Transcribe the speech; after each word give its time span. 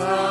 time. 0.00 0.29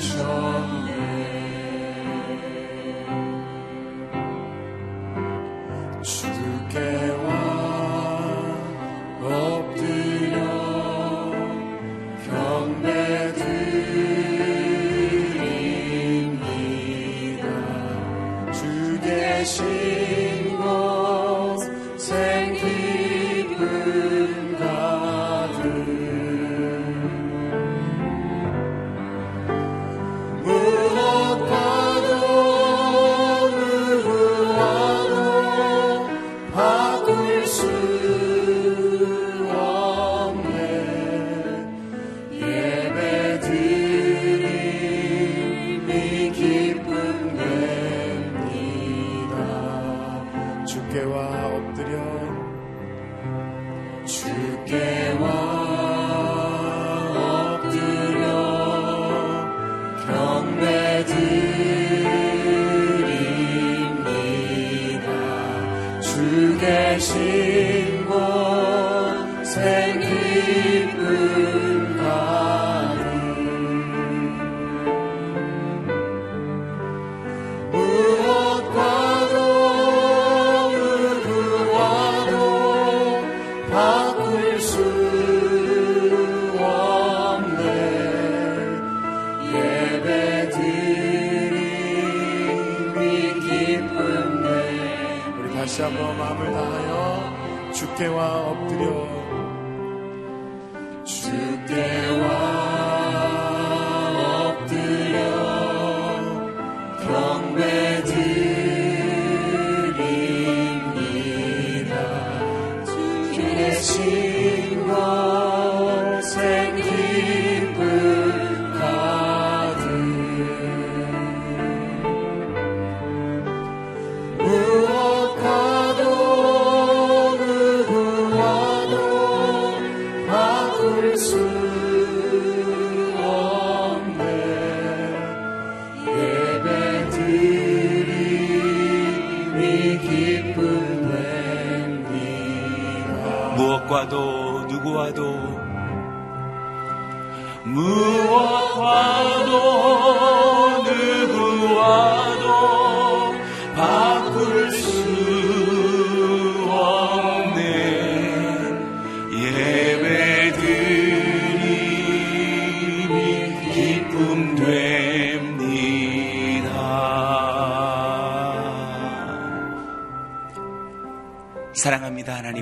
shone 0.00 0.87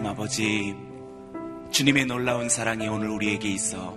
아버지, 0.04 0.76
주님의 1.70 2.04
놀라운 2.04 2.50
사랑이 2.50 2.86
오늘 2.86 3.08
우리에게 3.08 3.48
있어 3.48 3.96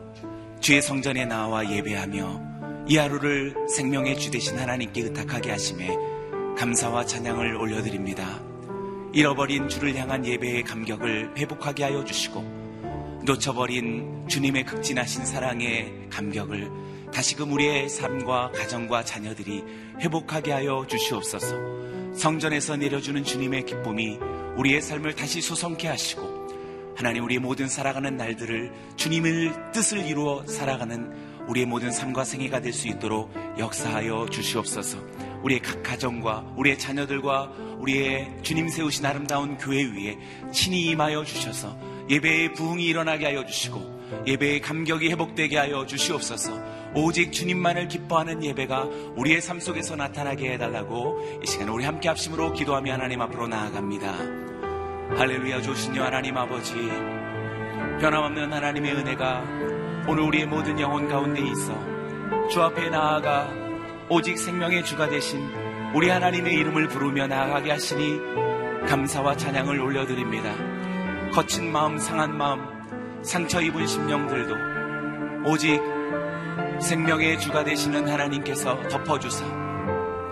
주의 0.61 0.81
성전에 0.81 1.25
나와 1.25 1.69
예배하며 1.69 2.85
이 2.87 2.95
하루를 2.95 3.53
생명의 3.67 4.17
주 4.17 4.31
되신 4.31 4.57
하나님께 4.57 5.01
의탁하게 5.01 5.51
하심에 5.51 5.89
감사와 6.57 7.05
찬양을 7.05 7.57
올려드립니다. 7.57 8.39
잃어버린 9.11 9.67
주를 9.67 9.93
향한 9.97 10.25
예배의 10.25 10.63
감격을 10.63 11.33
회복하게 11.37 11.83
하여 11.83 12.05
주시고 12.05 13.19
놓쳐버린 13.25 14.25
주님의 14.29 14.63
극진하신 14.63 15.25
사랑의 15.25 16.07
감격을 16.09 16.71
다시금 17.13 17.51
우리의 17.51 17.89
삶과 17.89 18.51
가정과 18.51 19.03
자녀들이 19.03 19.65
회복하게 19.99 20.53
하여 20.53 20.85
주시옵소서 20.87 21.57
성전에서 22.13 22.77
내려주는 22.77 23.21
주님의 23.21 23.65
기쁨이 23.65 24.17
우리의 24.59 24.81
삶을 24.81 25.15
다시 25.15 25.41
소성케 25.41 25.87
하시고 25.87 26.49
하나님 26.93 27.23
우리의 27.23 27.39
모든 27.39 27.69
살아가는 27.69 28.17
날들을 28.17 28.73
주님의 28.97 29.53
뜻을 29.71 30.05
이루어 30.05 30.45
살아가는 30.47 31.47
우리의 31.47 31.65
모든 31.65 31.91
삶과 31.91 32.25
생애가 32.25 32.59
될 32.59 32.73
수 32.73 32.89
있도록 32.89 33.33
역사하여 33.57 34.27
주시옵소서. 34.29 34.97
우리의 35.43 35.61
각 35.61 35.81
가정과 35.81 36.55
우리의 36.57 36.77
자녀들과 36.77 37.53
우리의 37.79 38.39
주님 38.41 38.67
세우신 38.67 39.05
아름다운 39.05 39.57
교회 39.57 39.81
위에 39.81 40.17
친히 40.51 40.87
임하여 40.87 41.23
주셔서 41.23 41.79
예배의 42.09 42.53
부흥이 42.53 42.85
일어나게 42.85 43.27
하여 43.27 43.45
주시고 43.45 43.98
예배의 44.25 44.61
감격이 44.61 45.09
회복되게 45.09 45.57
하여 45.57 45.85
주시옵소서. 45.85 46.79
오직 46.95 47.31
주님만을 47.31 47.87
기뻐하는 47.87 48.43
예배가 48.43 48.83
우리의 49.15 49.41
삶 49.41 49.59
속에서 49.59 49.95
나타나게 49.95 50.53
해달라고 50.53 51.39
이 51.43 51.47
시간에 51.47 51.71
우리 51.71 51.85
함께 51.85 52.07
합심으로 52.09 52.53
기도하며 52.53 52.93
하나님 52.93 53.21
앞으로 53.21 53.47
나아갑니다. 53.47 54.13
할렐루야 55.17 55.61
조신여 55.61 56.03
하나님 56.03 56.37
아버지 56.37 56.73
변함없는 57.99 58.53
하나님의 58.53 58.93
은혜가 58.93 59.43
오늘 60.07 60.23
우리의 60.23 60.45
모든 60.45 60.79
영혼 60.79 61.07
가운데 61.07 61.41
있어 61.41 62.47
주 62.49 62.61
앞에 62.61 62.89
나아가 62.89 63.49
오직 64.09 64.37
생명의 64.37 64.83
주가 64.85 65.09
되신 65.09 65.39
우리 65.93 66.09
하나님의 66.09 66.53
이름을 66.53 66.87
부르며 66.87 67.27
나아가게 67.27 67.71
하시니 67.71 68.19
감사와 68.87 69.35
찬양을 69.35 69.79
올려드립니다. 69.79 70.53
거친 71.31 71.71
마음, 71.71 71.97
상한 71.97 72.35
마음, 72.37 72.78
상처 73.21 73.61
입은 73.61 73.85
심령들도 73.85 75.49
오직 75.49 75.81
생명의 76.81 77.39
주가 77.39 77.63
되시는 77.63 78.07
하나님께서 78.07 78.87
덮어주사 78.87 79.45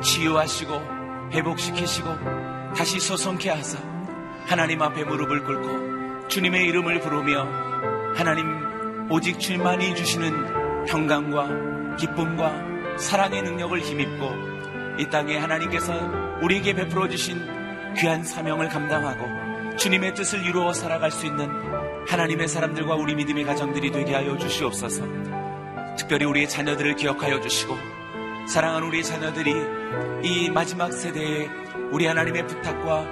치유하시고 0.02 1.30
회복시키시고 1.34 2.10
다시 2.76 3.00
소송케 3.00 3.50
하사 3.50 3.78
하나님 4.46 4.82
앞에 4.82 5.04
무릎을 5.04 5.44
꿇고 5.44 6.28
주님의 6.30 6.66
이름을 6.68 7.02
부르며 7.02 7.46
하나님 8.16 9.08
오직 9.10 9.40
주님만이 9.40 9.96
주시는 9.96 10.86
평강과 10.86 11.96
기쁨과 11.98 12.98
사랑의 12.98 13.42
능력을 13.42 13.80
힘입고 13.80 14.32
이 15.00 15.10
땅에 15.10 15.38
하나님께서 15.38 15.94
우리에게 16.42 16.74
베풀어 16.74 17.08
주신 17.10 17.46
귀한 17.98 18.24
사명을 18.24 18.70
감당하고 18.70 19.76
주님의 19.78 20.14
뜻을 20.16 20.46
이루어 20.46 20.74
살아갈 20.74 21.12
수 21.12 21.26
있는 21.26 21.50
하나님의 22.08 22.48
사람들과 22.48 22.96
우리 22.96 23.16
믿음의 23.16 23.44
가정들이 23.44 23.92
되게 23.92 24.16
하여 24.16 24.38
주시옵소서. 24.38 25.04
특별히 25.98 26.26
우리의 26.26 26.48
자녀들을 26.48 26.96
기억하여 26.96 27.42
주시고 27.42 27.76
사랑하는 28.48 28.88
우리 28.88 29.04
자녀들이 29.04 29.54
이 30.24 30.50
마지막 30.50 30.94
세대에 30.94 31.50
우리 31.92 32.06
하나님의 32.06 32.48
부탁과 32.48 33.06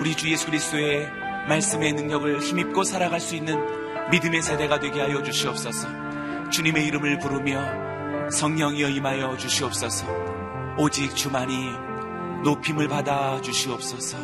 우리 0.00 0.16
주 0.16 0.30
예수 0.30 0.46
그리스도의 0.46 1.06
말씀의 1.48 1.92
능력을 1.92 2.40
힘입고 2.40 2.84
살아갈 2.84 3.20
수 3.20 3.36
있는 3.36 3.58
믿음의 4.10 4.40
세대가 4.40 4.80
되게 4.80 5.00
하여 5.00 5.22
주시옵소서. 5.22 5.88
주님의 6.50 6.86
이름을 6.86 7.18
부르며 7.18 8.30
성령이여 8.30 8.88
임하여 8.88 9.36
주시옵소서. 9.36 10.06
오직 10.78 11.14
주만이 11.14 11.72
높임을 12.44 12.88
받아 12.88 13.40
주시옵소서. 13.42 14.16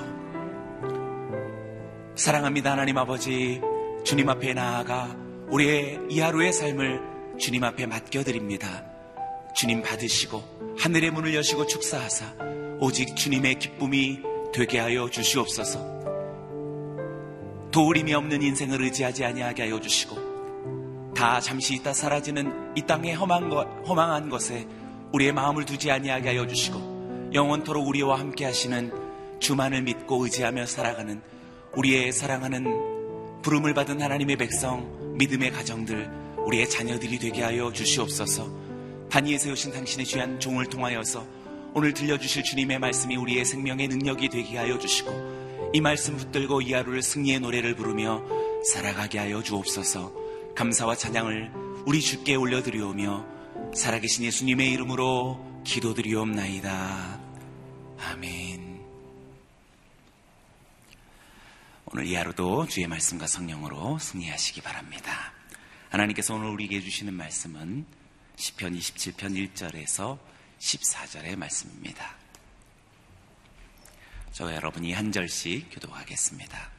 사랑합니다 2.15 2.73
하나님 2.73 2.97
아버지 2.97 3.61
주님 4.07 4.29
앞에 4.29 4.55
나아가 4.55 5.17
우리의 5.49 5.99
이 6.09 6.21
하루의 6.21 6.53
삶을 6.53 7.01
주님 7.41 7.65
앞에 7.65 7.87
맡겨드립니다. 7.87 8.85
주님 9.53 9.83
받으시고 9.83 10.77
하늘의 10.79 11.11
문을 11.11 11.35
여시고 11.35 11.67
축사하사 11.67 12.37
오직 12.79 13.17
주님의 13.17 13.59
기쁨이 13.59 14.21
되게 14.55 14.79
하여 14.79 15.11
주시옵소서. 15.11 15.81
도울임이 17.73 18.15
없는 18.15 18.43
인생을 18.43 18.81
의지하지 18.81 19.25
아니하게 19.25 19.65
하여 19.65 19.81
주시고 19.81 21.13
다 21.17 21.41
잠시 21.41 21.75
있다 21.75 21.93
사라지는 21.93 22.77
이 22.77 22.83
땅의 22.83 23.17
험한 23.17 23.49
것, 23.51 23.67
허망한 23.89 24.29
것에 24.29 24.69
우리의 25.15 25.33
마음을 25.33 25.65
두지 25.65 25.91
아니하게 25.91 26.29
하여 26.29 26.47
주시고 26.47 27.31
영원토록 27.35 27.89
우리와 27.89 28.21
함께 28.21 28.45
하시는 28.45 28.93
주만을 29.41 29.83
믿고 29.83 30.23
의지하며 30.23 30.67
살아가는 30.67 31.21
우리의 31.75 32.13
사랑하는 32.13 32.96
부름을 33.47 33.75
받은 33.75 34.03
하나님의 34.03 34.35
백성, 34.39 35.15
믿음의 35.19 35.53
가정들, 35.53 36.11
우리의 36.47 36.69
자녀들이 36.69 37.17
되게 37.21 37.45
하여 37.45 37.73
주시옵소서. 37.73 38.51
단위에 39.09 39.39
세우신 39.39 39.71
당신의 39.71 40.05
귀한 40.07 40.41
종을 40.41 40.67
통하여서 40.67 41.25
오늘 41.73 41.95
들려주실 41.95 42.43
주님의 42.43 42.81
말씀이 42.81 43.15
우리의 43.15 43.45
생명의 43.45 43.87
능력이 43.87 44.31
되게 44.31 44.57
하여 44.57 44.77
주시고 44.77 45.71
이 45.73 45.81
말씀 45.81 46.17
붙들고 46.17 46.63
이 46.63 46.73
하루를 46.73 47.03
승리의 47.03 47.39
노래를 47.39 47.77
부르며 47.77 48.25
살아가게 48.65 49.21
하여 49.21 49.41
주옵소서 49.41 50.13
감사와 50.57 50.97
찬양을 50.97 51.53
우리 51.87 52.01
주께 52.01 52.35
올려드리오며 52.35 53.27
살아계신 53.77 54.25
예수님의 54.25 54.73
이름으로 54.73 55.63
기도드리옵나이다. 55.63 57.21
아멘. 58.11 58.66
오늘 61.97 62.09
이 62.09 62.15
하루도 62.15 62.67
주의 62.67 62.87
말씀과 62.87 63.27
성령으로 63.27 63.99
승리하시기 63.99 64.61
바랍니다. 64.61 65.33
하나님께서 65.89 66.35
오늘 66.35 66.51
우리에게 66.51 66.83
주시는 66.83 67.15
말씀은 67.15 67.87
시편 68.37 68.75
27편 68.75 69.55
1절에서 69.55 70.19
14절의 70.59 71.37
말씀입니다. 71.37 72.15
저 74.31 74.55
여러분이 74.55 74.93
한 74.93 75.11
절씩 75.11 75.71
교도하겠습니다. 75.71 76.71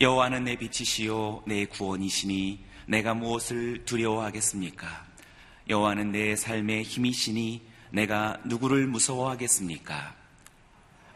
여호와는 0.00 0.44
내 0.44 0.54
빛이시요 0.54 1.42
내 1.48 1.64
구원이시니 1.64 2.64
내가 2.86 3.14
무엇을 3.14 3.84
두려워하겠습니까? 3.84 5.06
여호와는 5.68 6.12
내 6.12 6.36
삶의 6.36 6.84
힘이시니 6.84 7.66
내가 7.90 8.40
누구를 8.44 8.86
무서워하겠습니까? 8.86 10.14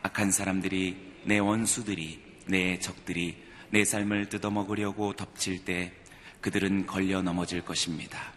악한 0.02 0.32
사람들이 0.32 1.13
내 1.24 1.38
원수들이 1.38 2.22
내 2.46 2.78
적들이 2.78 3.36
내 3.70 3.84
삶을 3.84 4.28
뜯어먹으려고 4.28 5.14
덮칠 5.14 5.64
때 5.64 5.92
그들은 6.40 6.86
걸려 6.86 7.22
넘어질 7.22 7.64
것입니다. 7.64 8.32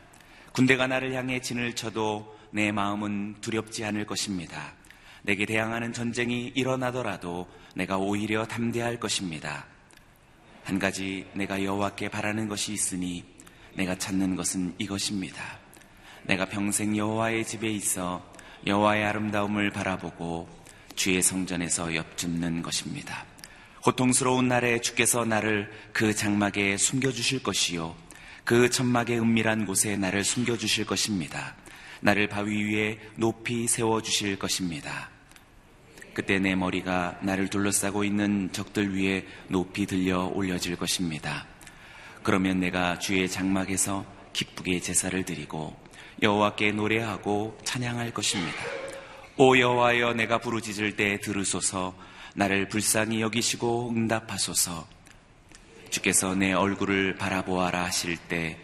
군대가 0.54 0.88
나를 0.88 1.14
향해 1.14 1.42
진을 1.42 1.76
쳐도 1.76 2.36
내 2.52 2.72
마음은 2.72 3.36
두렵지 3.42 3.84
않을 3.86 4.06
것입니다. 4.06 4.74
내게 5.22 5.46
대항하는 5.46 5.94
전쟁이 5.94 6.52
일어나더라도 6.56 7.48
내가 7.76 7.98
오히려 7.98 8.46
담대할 8.46 9.00
것입니다. 9.00 9.66
한 10.64 10.80
가지 10.80 11.28
내가 11.34 11.64
여호와께 11.64 12.10
바라는 12.10 12.48
것이 12.48 12.74
있으니 12.74 13.24
내가 13.76 13.96
찾는 13.98 14.36
것은 14.36 14.74
이것입니다. 14.78 15.60
내가 16.24 16.46
평생 16.46 16.98
여호와의 16.98 17.46
집에 17.46 17.70
있어 17.70 18.26
여호와의 18.66 19.06
아름다움을 19.06 19.72
바라보고 19.72 20.50
주의 20.98 21.22
성전에서 21.22 21.96
엽줍는 21.96 22.62
것입니다. 22.62 23.26
고통스러운 23.84 24.50
날에 24.50 24.82
주께서 24.82 25.24
나를 25.24 25.72
그 25.94 26.14
장막에 26.14 26.76
숨겨주실 26.76 27.42
것이요 27.44 27.96
그 28.44 28.70
천막의 28.70 29.20
은밀한 29.20 29.66
곳에 29.66 29.96
나를 29.96 30.26
숨겨주실 30.26 30.86
것입니다. 30.86 31.56
나를 32.02 32.28
바위 32.28 32.64
위에 32.64 33.00
높이 33.16 33.68
세워주실 33.68 34.40
것입니다. 34.40 35.10
그때 36.14 36.40
내 36.40 36.56
머리가 36.56 37.20
나를 37.22 37.50
둘러싸고 37.50 38.04
있는 38.04 38.50
적들 38.52 38.98
위에 38.98 39.26
높이 39.50 39.86
들려 39.86 40.26
올려질 40.26 40.76
것입니다. 40.76 41.46
그러면 42.24 42.60
내가 42.60 43.00
주의 43.00 43.30
장막에서 43.30 44.06
기쁘게 44.34 44.80
제사를 44.80 45.24
드리고 45.24 45.78
여호와께 46.22 46.72
노래하고 46.72 47.58
찬양할 47.64 48.14
것입니다. 48.14 48.87
오 49.38 49.58
여호와여 49.58 50.14
내가 50.14 50.40
부르짖을 50.40 50.96
때 50.96 51.20
들으소서 51.20 51.96
나를 52.36 52.68
불쌍히 52.70 53.22
여기시고 53.22 53.92
응답하소서 53.96 54.88
주께서 55.90 56.36
내 56.36 56.54
얼굴을 56.54 57.16
바라보아라 57.18 57.86
하실 57.86 58.18
때 58.18 58.58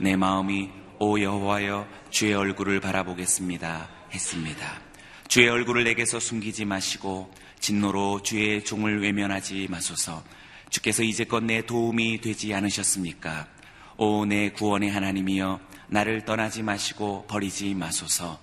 내 0.00 0.14
마음이 0.14 0.70
오 1.00 1.20
여호와여 1.20 1.86
주의 2.10 2.32
얼굴을 2.32 2.78
바라보겠습니다 2.80 3.88
했습니다. 4.14 4.80
주의 5.26 5.48
얼굴을 5.48 5.82
내게서 5.84 6.20
숨기지 6.20 6.64
마시고 6.64 7.34
진노로 7.58 8.22
주의 8.22 8.64
종을 8.64 9.02
외면하지 9.02 9.66
마소서. 9.70 10.22
주께서 10.70 11.02
이제껏 11.02 11.42
내 11.42 11.66
도움이 11.66 12.20
되지 12.20 12.54
않으셨습니까? 12.54 13.48
오 13.96 14.24
내 14.24 14.50
구원의 14.50 14.90
하나님이여 14.90 15.58
나를 15.88 16.24
떠나지 16.24 16.62
마시고 16.62 17.26
버리지 17.26 17.74
마소서. 17.74 18.38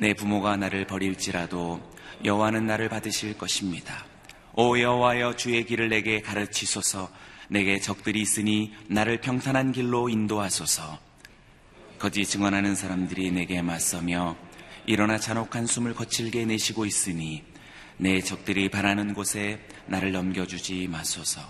내 0.00 0.14
부모가 0.14 0.56
나를 0.56 0.86
버릴지라도 0.86 1.80
여호와는 2.24 2.66
나를 2.66 2.88
받으실 2.88 3.36
것입니다. 3.36 4.04
오 4.54 4.78
여호와여 4.78 5.36
주의 5.36 5.64
길을 5.64 5.88
내게 5.88 6.20
가르치소서. 6.20 7.10
내게 7.48 7.80
적들이 7.80 8.20
있으니 8.20 8.74
나를 8.88 9.20
평탄한 9.20 9.72
길로 9.72 10.08
인도하소서. 10.08 10.98
거짓 11.98 12.26
증언하는 12.26 12.74
사람들이 12.74 13.32
내게 13.32 13.62
맞서며 13.62 14.36
일어나 14.86 15.18
잔혹한 15.18 15.66
숨을 15.66 15.94
거칠게 15.94 16.44
내쉬고 16.44 16.86
있으니 16.86 17.42
내 17.96 18.20
적들이 18.20 18.68
바라는 18.68 19.14
곳에 19.14 19.60
나를 19.86 20.12
넘겨주지 20.12 20.86
마소서. 20.88 21.40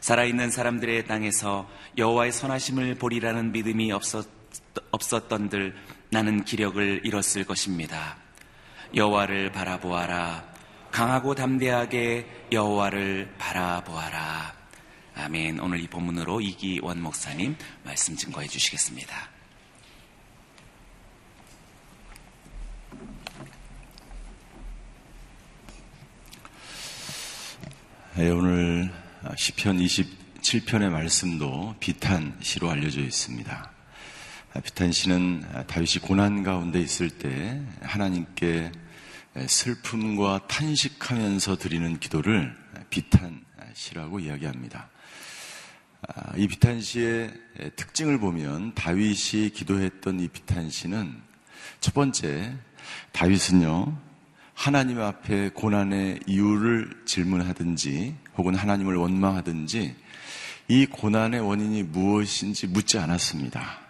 살아있는 0.00 0.50
사람들의 0.50 1.06
땅에서 1.06 1.68
여호와의 1.98 2.32
선하심을 2.32 2.94
보리라는 2.94 3.52
믿음이 3.52 3.92
없었, 3.92 4.26
없었던들 4.90 5.74
나는 6.10 6.44
기력을 6.44 7.02
잃었을 7.04 7.44
것입니다. 7.44 8.16
여호와를 8.94 9.52
바라보아라. 9.52 10.44
강하고 10.90 11.36
담대하게 11.36 12.48
여호와를 12.50 13.34
바라보아라. 13.38 14.52
아멘. 15.14 15.60
오늘 15.60 15.80
이 15.80 15.86
본문으로 15.86 16.40
이기원 16.40 17.00
목사님 17.00 17.56
말씀 17.84 18.16
증거해 18.16 18.48
주시겠습니다. 18.48 19.30
네, 28.16 28.30
오늘 28.30 28.92
시편 29.36 29.78
27편의 29.78 30.90
말씀도 30.90 31.76
비탄시로 31.78 32.68
알려져 32.68 33.00
있습니다. 33.00 33.79
비탄시는 34.58 35.66
다윗이 35.68 36.02
고난 36.02 36.42
가운데 36.42 36.80
있을 36.80 37.08
때 37.08 37.62
하나님께 37.82 38.72
슬픔과 39.46 40.48
탄식하면서 40.48 41.56
드리는 41.56 42.00
기도를 42.00 42.56
비탄 42.90 43.44
시라고 43.74 44.18
이야기합니다. 44.18 44.90
아, 46.08 46.32
이 46.36 46.48
비탄 46.48 46.80
시의 46.80 47.32
특징을 47.76 48.18
보면 48.18 48.74
다윗이 48.74 49.50
기도했던 49.54 50.18
이 50.18 50.28
비탄 50.28 50.68
시는 50.68 51.14
첫 51.80 51.94
번째 51.94 52.54
다윗은요 53.12 53.96
하나님 54.54 55.00
앞에 55.00 55.50
고난의 55.50 56.20
이유를 56.26 57.02
질문하든지 57.06 58.16
혹은 58.36 58.54
하나님을 58.54 58.96
원망하든지 58.96 59.94
이 60.68 60.86
고난의 60.86 61.40
원인이 61.40 61.84
무엇인지 61.84 62.66
묻지 62.66 62.98
않았습니다. 62.98 63.89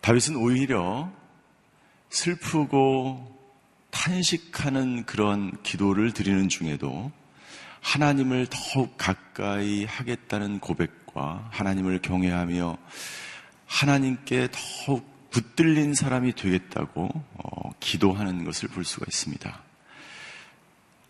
다윗은 0.00 0.36
오히려 0.36 1.10
슬프고 2.08 3.38
탄식하는 3.90 5.04
그런 5.04 5.62
기도를 5.62 6.12
드리는 6.12 6.48
중에도 6.48 7.12
하나님을 7.80 8.46
더욱 8.50 8.96
가까이 8.96 9.84
하겠다는 9.84 10.60
고백과 10.60 11.48
하나님을 11.50 12.00
경외하며 12.02 12.76
하나님께 13.66 14.48
더욱 14.52 15.08
붙들린 15.30 15.94
사람이 15.94 16.34
되겠다고 16.34 17.08
어, 17.34 17.70
기도하는 17.78 18.44
것을 18.44 18.68
볼 18.68 18.84
수가 18.84 19.06
있습니다. 19.08 19.62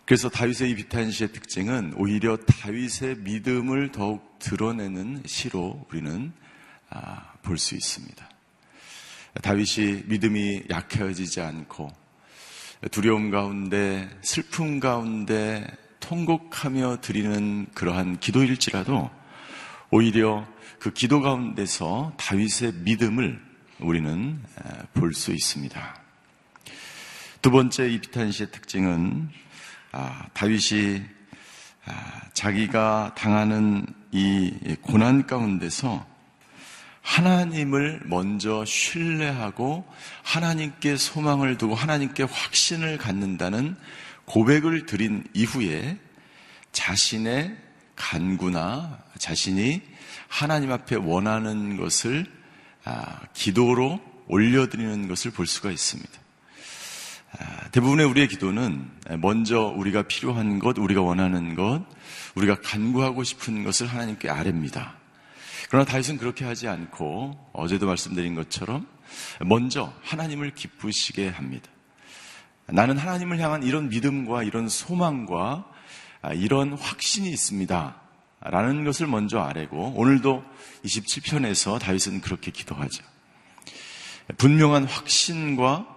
그래서 0.05 0.29
다윗의 0.29 0.71
이 0.71 0.75
비탄시의 0.75 1.31
특징은 1.31 1.93
오히려 1.95 2.37
다윗의 2.37 3.17
믿음을 3.19 3.91
더욱 3.91 4.39
드러내는 4.39 5.23
시로 5.25 5.85
우리는 5.89 6.33
아, 6.89 7.33
볼수 7.41 7.75
있습니다. 7.75 8.29
다윗이 9.41 10.03
믿음이 10.07 10.63
약해지지 10.69 11.41
않고 11.41 11.91
두려움 12.91 13.31
가운데 13.31 14.09
슬픔 14.21 14.79
가운데 14.79 15.65
통곡하며 15.99 16.97
드리는 17.01 17.67
그러한 17.73 18.19
기도일지라도 18.19 19.09
오히려 19.91 20.47
그 20.79 20.91
기도 20.91 21.21
가운데서 21.21 22.13
다윗의 22.17 22.73
믿음을 22.83 23.39
우리는 23.79 24.41
볼 24.93 25.13
수 25.13 25.31
있습니다. 25.31 26.01
두 27.41 27.51
번째 27.51 27.89
이 27.89 27.99
비탄시의 27.99 28.51
특징은 28.51 29.29
아, 29.91 30.27
다윗이 30.33 31.01
아, 31.85 32.21
자기가 32.33 33.15
당하는 33.17 33.85
이 34.11 34.75
고난 34.81 35.25
가운데서 35.25 36.05
하나님을 37.01 38.01
먼저 38.05 38.63
신뢰하고 38.65 39.85
하나님께 40.23 40.97
소망을 40.97 41.57
두고 41.57 41.75
하나님께 41.75 42.23
확신을 42.23 42.97
갖는다는 42.97 43.75
고백을 44.25 44.85
드린 44.85 45.23
이후에 45.33 45.97
자신의 46.71 47.57
간구나 47.95 48.99
자신이 49.17 49.81
하나님 50.27 50.71
앞에 50.71 50.95
원하는 50.95 51.77
것을 51.77 52.25
아, 52.83 53.19
기도로 53.33 53.99
올려드리는 54.27 55.07
것을 55.07 55.31
볼 55.31 55.45
수가 55.45 55.71
있습니다. 55.71 56.09
아, 57.37 57.69
대부분의 57.69 58.05
우리의 58.05 58.27
기도는 58.27 58.89
먼저 59.19 59.59
우리가 59.59 60.03
필요한 60.03 60.59
것, 60.59 60.77
우리가 60.77 61.01
원하는 61.01 61.55
것, 61.55 61.85
우리가 62.35 62.61
간구하고 62.61 63.23
싶은 63.23 63.63
것을 63.63 63.87
하나님께 63.87 64.29
아뢰입니다. 64.29 65.00
그러나 65.71 65.85
다윗은 65.85 66.17
그렇게 66.17 66.43
하지 66.43 66.67
않고 66.67 67.51
어제도 67.53 67.85
말씀드린 67.87 68.35
것처럼 68.35 68.85
먼저 69.39 69.93
하나님을 70.03 70.53
기쁘시게 70.53 71.29
합니다. 71.29 71.71
나는 72.65 72.97
하나님을 72.97 73.39
향한 73.39 73.63
이런 73.63 73.87
믿음과 73.87 74.43
이런 74.43 74.67
소망과 74.67 75.65
이런 76.33 76.73
확신이 76.73 77.29
있습니다. 77.29 77.95
라는 78.41 78.83
것을 78.83 79.07
먼저 79.07 79.39
아뢰고 79.39 79.93
오늘도 79.95 80.43
27편에서 80.83 81.79
다윗은 81.79 82.19
그렇게 82.19 82.51
기도하죠. 82.51 83.05
분명한 84.37 84.83
확신과 84.83 85.87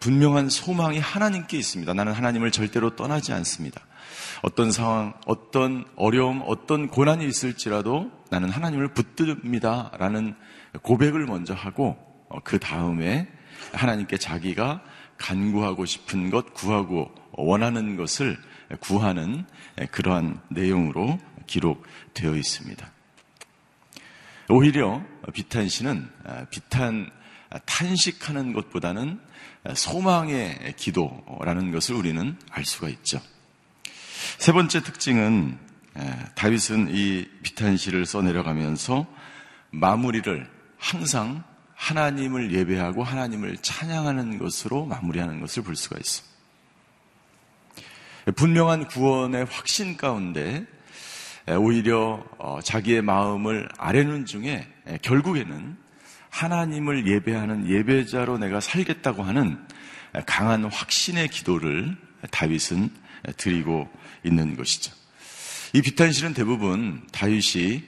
분명한 0.00 0.50
소망이 0.50 0.98
하나님께 0.98 1.56
있습니다. 1.56 1.94
나는 1.94 2.12
하나님을 2.12 2.50
절대로 2.50 2.94
떠나지 2.94 3.32
않습니다. 3.32 3.80
어떤 4.42 4.70
상황, 4.70 5.14
어떤 5.26 5.84
어려움, 5.96 6.42
어떤 6.46 6.88
고난이 6.88 7.26
있을지라도 7.26 8.10
나는 8.30 8.50
하나님을 8.50 8.94
붙듭니다. 8.94 9.92
라는 9.98 10.34
고백을 10.82 11.26
먼저 11.26 11.54
하고 11.54 11.96
어, 12.28 12.38
그 12.44 12.58
다음에 12.58 13.28
하나님께 13.72 14.18
자기가 14.18 14.82
간구하고 15.16 15.84
싶은 15.84 16.30
것, 16.30 16.54
구하고 16.54 17.12
원하는 17.32 17.96
것을 17.96 18.38
구하는 18.80 19.44
그러한 19.90 20.40
내용으로 20.50 21.18
기록되어 21.46 22.36
있습니다. 22.36 22.92
오히려 24.50 25.02
비탄시는 25.32 26.08
아, 26.24 26.44
비탄 26.50 27.10
아, 27.50 27.58
탄식하는 27.60 28.52
것보다는 28.52 29.20
소망의 29.74 30.74
기도라는 30.76 31.72
것을 31.72 31.94
우리는 31.94 32.36
알 32.50 32.64
수가 32.64 32.88
있죠. 32.88 33.20
세 34.38 34.52
번째 34.52 34.82
특징은 34.82 35.58
다윗은 36.34 36.88
이 36.90 37.28
비탄시를 37.42 38.06
써내려가면서 38.06 39.06
마무리를 39.70 40.48
항상 40.78 41.44
하나님을 41.74 42.52
예배하고 42.52 43.04
하나님을 43.04 43.58
찬양하는 43.58 44.38
것으로 44.38 44.84
마무리하는 44.86 45.40
것을 45.40 45.62
볼 45.62 45.76
수가 45.76 45.96
있습니다. 45.98 46.36
분명한 48.36 48.88
구원의 48.88 49.46
확신 49.46 49.96
가운데 49.96 50.66
오히려 51.58 52.24
어, 52.38 52.60
자기의 52.62 53.00
마음을 53.00 53.68
아뢰는 53.78 54.26
중에 54.26 54.68
결국에는 55.00 55.76
하나님을 56.28 57.06
예배하는 57.06 57.68
예배자로 57.70 58.38
내가 58.38 58.60
살겠다고 58.60 59.22
하는 59.22 59.58
강한 60.26 60.64
확신의 60.64 61.28
기도를 61.28 61.96
다윗은 62.30 62.90
드리고 63.36 63.88
있는 64.28 64.56
것이죠. 64.56 64.92
이 65.72 65.82
비탄실은 65.82 66.34
대부분 66.34 67.06
다윗이 67.12 67.82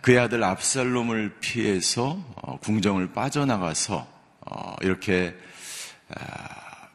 그의 0.00 0.18
아들 0.18 0.42
압살롬을 0.42 1.36
피해서 1.40 2.22
어, 2.36 2.58
궁정을 2.60 3.12
빠져나가서 3.12 4.08
어, 4.40 4.76
이렇게 4.80 5.36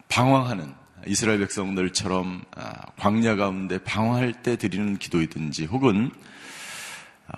방황하는 0.09 0.73
이스라엘 1.05 1.39
백성들처럼 1.39 2.43
아, 2.55 2.73
광야 2.97 3.35
가운데 3.35 3.77
방황할 3.77 4.41
때 4.41 4.55
드리는 4.55 4.97
기도이든지 4.97 5.65
혹은 5.65 6.11
어, 7.27 7.37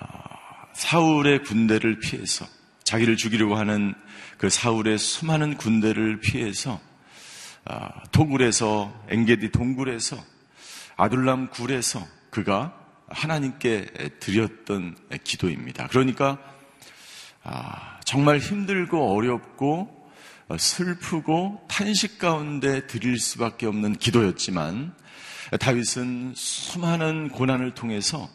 사울의 0.73 1.43
군대를 1.43 1.99
피해서 1.99 2.45
자기를 2.85 3.17
죽이려고 3.17 3.57
하는 3.57 3.93
그 4.37 4.49
사울의 4.49 4.97
수많은 4.97 5.57
군대를 5.57 6.21
피해서 6.21 6.79
토굴에서 8.11 9.05
엥게디 9.09 9.51
동굴에서 9.51 10.17
아둘람 10.97 11.49
굴에서 11.49 12.05
그가 12.31 12.73
하나님께 13.07 13.85
드렸던 14.19 14.97
기도입니다. 15.23 15.87
그러니까 15.87 16.37
아, 17.43 17.99
정말 18.03 18.39
힘들고 18.39 19.15
어렵고 19.15 20.11
슬프고 20.57 21.65
탄식 21.69 22.19
가운데 22.19 22.87
드릴 22.87 23.19
수밖에 23.19 23.65
없는 23.65 23.95
기도였지만 23.95 24.93
다윗은 25.59 26.33
수많은 26.35 27.29
고난을 27.29 27.73
통해서 27.73 28.29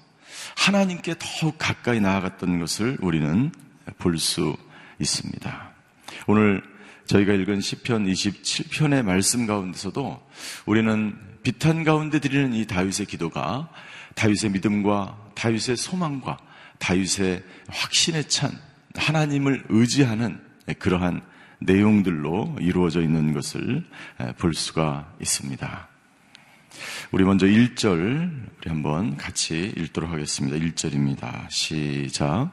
하나님께 0.56 1.16
더욱 1.18 1.56
가까이 1.58 2.00
나아갔던 2.00 2.58
것을 2.58 2.96
우리는 3.00 3.52
볼 3.98 4.18
수 4.18 4.56
있습니다. 4.98 5.72
오늘 6.26 6.62
저희가 7.06 7.32
읽은 7.32 7.60
시편 7.60 8.06
27편의 8.06 9.02
말씀 9.02 9.46
가운데서도 9.46 10.22
우리는 10.66 11.31
비탄 11.42 11.84
가운데 11.84 12.18
드리는 12.20 12.52
이 12.54 12.66
다윗의 12.66 13.06
기도가 13.06 13.68
다윗의 14.14 14.50
믿음과 14.50 15.32
다윗의 15.34 15.76
소망과 15.76 16.38
다윗의 16.78 17.42
확신에 17.68 18.22
찬 18.24 18.50
하나님을 18.94 19.64
의지하는 19.68 20.40
그러한 20.78 21.22
내용들로 21.60 22.56
이루어져 22.60 23.02
있는 23.02 23.32
것을 23.32 23.84
볼 24.38 24.54
수가 24.54 25.12
있습니다. 25.20 25.88
우리 27.12 27.24
먼저 27.24 27.46
1절 27.46 28.48
우리 28.58 28.68
한번 28.68 29.16
같이 29.16 29.72
읽도록 29.76 30.10
하겠습니다. 30.10 30.56
1절입니다. 30.56 31.50
시작. 31.50 32.50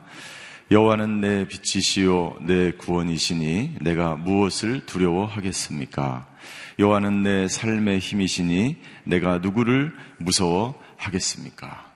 여호와는 0.71 1.21
내 1.21 1.47
빛이시요 1.47 2.37
내 2.41 2.71
구원이시니 2.71 3.77
내가 3.81 4.15
무엇을 4.15 4.85
두려워하겠습니까? 4.85 6.27
여호와는 6.79 7.23
내 7.23 7.47
삶의 7.49 7.99
힘이시니 7.99 8.77
내가 9.03 9.39
누구를 9.39 9.93
무서워하겠습니까? 10.17 11.89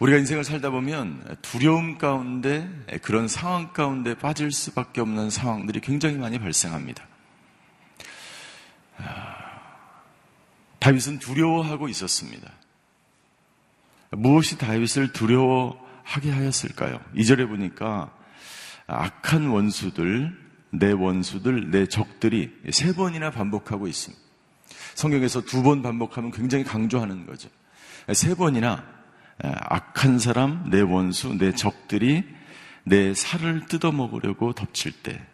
우리가 0.00 0.18
인생을 0.18 0.42
살다 0.42 0.70
보면 0.70 1.36
두려움 1.42 1.98
가운데 1.98 2.66
그런 3.02 3.28
상황 3.28 3.74
가운데 3.74 4.14
빠질 4.14 4.50
수밖에 4.50 5.02
없는 5.02 5.28
상황들이 5.28 5.80
굉장히 5.80 6.16
많이 6.16 6.38
발생합니다. 6.38 7.06
아, 8.96 9.34
다윗은 10.78 11.18
두려워하고 11.18 11.88
있었습니다. 11.88 12.50
무엇이 14.12 14.56
다윗을 14.56 15.12
두려워하게 15.12 16.30
하였을까요? 16.30 17.00
이절에 17.14 17.46
보니까 17.46 18.10
악한 18.86 19.48
원수들, 19.48 20.43
내 20.78 20.92
원수들, 20.92 21.70
내 21.70 21.86
적들이 21.86 22.52
세 22.70 22.92
번이나 22.94 23.30
반복하고 23.30 23.86
있습니다. 23.86 24.22
성경에서 24.94 25.42
두 25.42 25.62
번 25.62 25.82
반복하면 25.82 26.30
굉장히 26.30 26.64
강조하는 26.64 27.26
거죠. 27.26 27.48
세 28.12 28.34
번이나 28.34 28.84
악한 29.38 30.18
사람, 30.18 30.70
내 30.70 30.80
원수, 30.80 31.34
내 31.36 31.52
적들이 31.52 32.24
내 32.84 33.14
살을 33.14 33.66
뜯어먹으려고 33.66 34.52
덮칠 34.52 34.92
때 35.02 35.24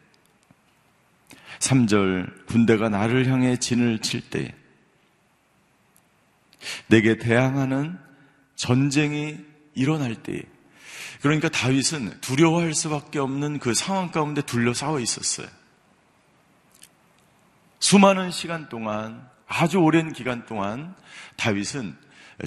3절 1.58 2.46
군대가 2.46 2.88
나를 2.88 3.26
향해 3.26 3.56
진을 3.56 3.98
칠 3.98 4.30
때 4.30 4.54
내게 6.88 7.18
대항하는 7.18 7.98
전쟁이 8.54 9.38
일어날 9.74 10.14
때 10.14 10.42
그러니까 11.20 11.48
다윗은 11.48 12.20
두려워할 12.20 12.74
수밖에 12.74 13.18
없는 13.18 13.58
그 13.58 13.74
상황 13.74 14.10
가운데 14.10 14.42
둘러싸여 14.42 15.00
있었어요. 15.00 15.46
수많은 17.78 18.30
시간 18.30 18.68
동안 18.68 19.28
아주 19.46 19.78
오랜 19.78 20.12
기간 20.12 20.46
동안 20.46 20.94
다윗은 21.36 21.96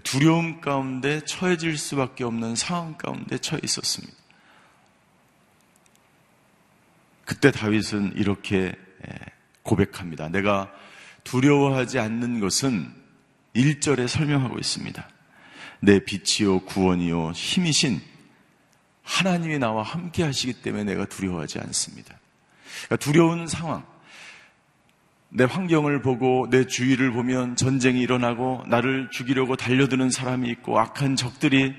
두려움 0.04 0.60
가운데 0.62 1.22
처해질 1.22 1.78
수밖에 1.78 2.24
없는 2.24 2.56
상황 2.56 2.98
가운데 2.98 3.38
처해 3.38 3.60
있었습니다. 3.64 4.14
그때 7.26 7.52
다윗은 7.52 8.14
이렇게 8.16 8.74
고백합니다. 9.62 10.30
내가 10.30 10.72
두려워하지 11.24 12.00
않는 12.00 12.40
것은 12.40 12.92
1절에 13.56 14.08
설명하고 14.08 14.58
있습니다. 14.58 15.08
내 15.82 16.00
빛이요 16.00 16.62
구원이요 16.62 17.32
힘이신 17.32 18.02
하나님이 19.04 19.60
나와 19.60 19.84
함께 19.84 20.24
하시기 20.24 20.54
때문에 20.62 20.84
내가 20.84 21.06
두려워하지 21.06 21.60
않습니다. 21.60 22.18
그러니까 22.86 22.96
두려운 22.98 23.48
상황, 23.48 23.86
내 25.30 25.44
환경을 25.46 26.02
보고 26.02 26.48
내 26.50 26.66
주위를 26.68 27.12
보면 27.12 27.56
전쟁이 27.56 28.02
일어나고 28.02 28.64
나를 28.68 29.10
죽이려고 29.12 29.56
달려드는 29.56 30.10
사람이 30.10 30.50
있고 30.50 30.80
악한 30.80 31.16
적들이 31.16 31.74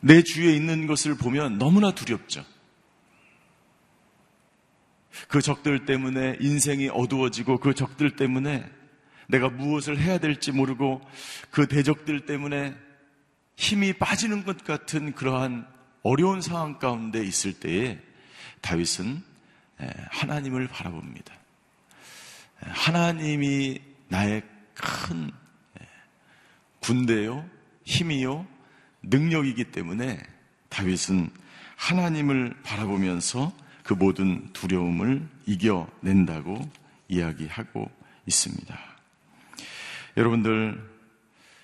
내 0.00 0.22
주위에 0.22 0.52
있는 0.52 0.86
것을 0.86 1.16
보면 1.16 1.58
너무나 1.58 1.92
두렵죠. 1.92 2.44
그 5.28 5.40
적들 5.40 5.84
때문에 5.84 6.36
인생이 6.40 6.88
어두워지고 6.92 7.58
그 7.58 7.74
적들 7.74 8.16
때문에 8.16 8.68
내가 9.28 9.48
무엇을 9.48 9.98
해야 9.98 10.18
될지 10.18 10.52
모르고 10.52 11.00
그 11.50 11.66
대적들 11.66 12.26
때문에 12.26 12.74
힘이 13.62 13.92
빠지는 13.92 14.44
것 14.44 14.64
같은 14.64 15.12
그러한 15.12 15.64
어려운 16.02 16.40
상황 16.40 16.80
가운데 16.80 17.24
있을 17.24 17.52
때에 17.52 17.96
다윗은 18.60 19.22
하나님을 20.10 20.66
바라봅니다. 20.66 21.32
하나님이 22.58 23.80
나의 24.08 24.42
큰 24.74 25.30
군대요, 26.80 27.48
힘이요, 27.84 28.48
능력이기 29.02 29.70
때문에 29.70 30.20
다윗은 30.68 31.30
하나님을 31.76 32.56
바라보면서 32.64 33.52
그 33.84 33.94
모든 33.94 34.52
두려움을 34.52 35.28
이겨낸다고 35.46 36.68
이야기하고 37.06 37.88
있습니다. 38.26 38.76
여러분들, 40.16 40.82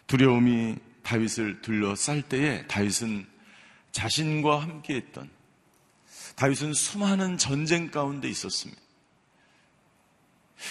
두려움이 0.06 0.76
다윗을 1.08 1.62
둘러쌀 1.62 2.20
때에 2.20 2.66
다윗은 2.66 3.26
자신과 3.92 4.60
함께 4.60 4.96
했던 4.96 5.30
다윗은 6.36 6.74
수많은 6.74 7.38
전쟁 7.38 7.90
가운데 7.90 8.28
있었습니다. 8.28 8.78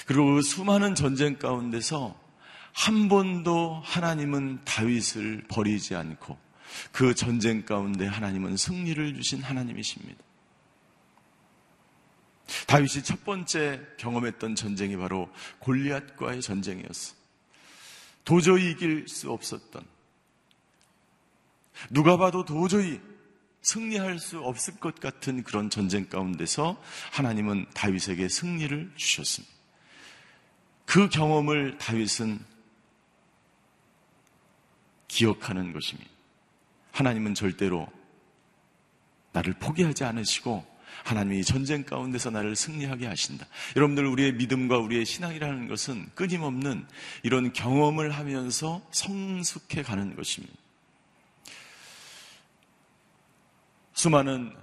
그리고 0.06 0.36
그 0.36 0.41
수많은 0.43 0.93
전쟁 0.93 1.39
가운데서 1.39 2.15
한 2.71 3.10
번도 3.10 3.82
하나님은 3.84 4.63
다윗을 4.63 5.45
버리지 5.50 5.95
않고 5.95 6.38
그 6.91 7.15
전쟁 7.15 7.65
가운데 7.65 8.06
하나님은 8.06 8.58
승리를 8.58 9.15
주신 9.15 9.41
하나님이십니다. 9.41 10.23
다윗이 12.67 13.04
첫 13.04 13.26
번째 13.26 13.82
경험했던 13.97 14.54
전쟁이 14.54 14.95
바로 14.97 15.32
골리앗과의 15.60 16.43
전쟁이었어. 16.43 17.15
도저히 18.23 18.71
이길 18.71 19.08
수 19.08 19.32
없었던 19.32 19.97
누가 21.90 22.18
봐도 22.18 22.46
도저히 22.46 23.00
승리할 23.62 24.20
수 24.20 24.40
없을 24.40 24.76
것 24.80 25.00
같은 25.00 25.44
그런 25.44 25.70
전쟁 25.70 26.08
가운데서 26.08 26.82
하나님은 27.12 27.66
다윗에게 27.74 28.30
승리를 28.30 28.94
주셨습니다. 28.96 29.54
그 30.86 31.10
경험을 31.10 31.78
다윗은 31.78 32.40
기억하는 35.08 35.74
것입니다. 35.74 36.10
하나님은 36.92 37.36
절대로 37.36 37.88
나를 39.34 39.54
포기하지 39.54 40.04
않으시고 40.04 40.66
하나님이 41.04 41.44
전쟁 41.44 41.84
가운데서 41.84 42.32
나를 42.32 42.56
승리하게 42.56 43.06
하신다. 43.08 43.46
여러분들 43.76 44.06
우리의 44.06 44.34
믿음과 44.34 44.78
우리의 44.80 45.06
신앙이라는 45.06 45.68
것은 45.68 46.10
끊임없는 46.16 46.88
이런 47.24 47.54
경험을 47.54 48.12
하면서 48.12 48.82
성숙해 48.92 49.84
가는 49.84 50.16
것입니다. 50.16 50.56
수많은 53.98 54.54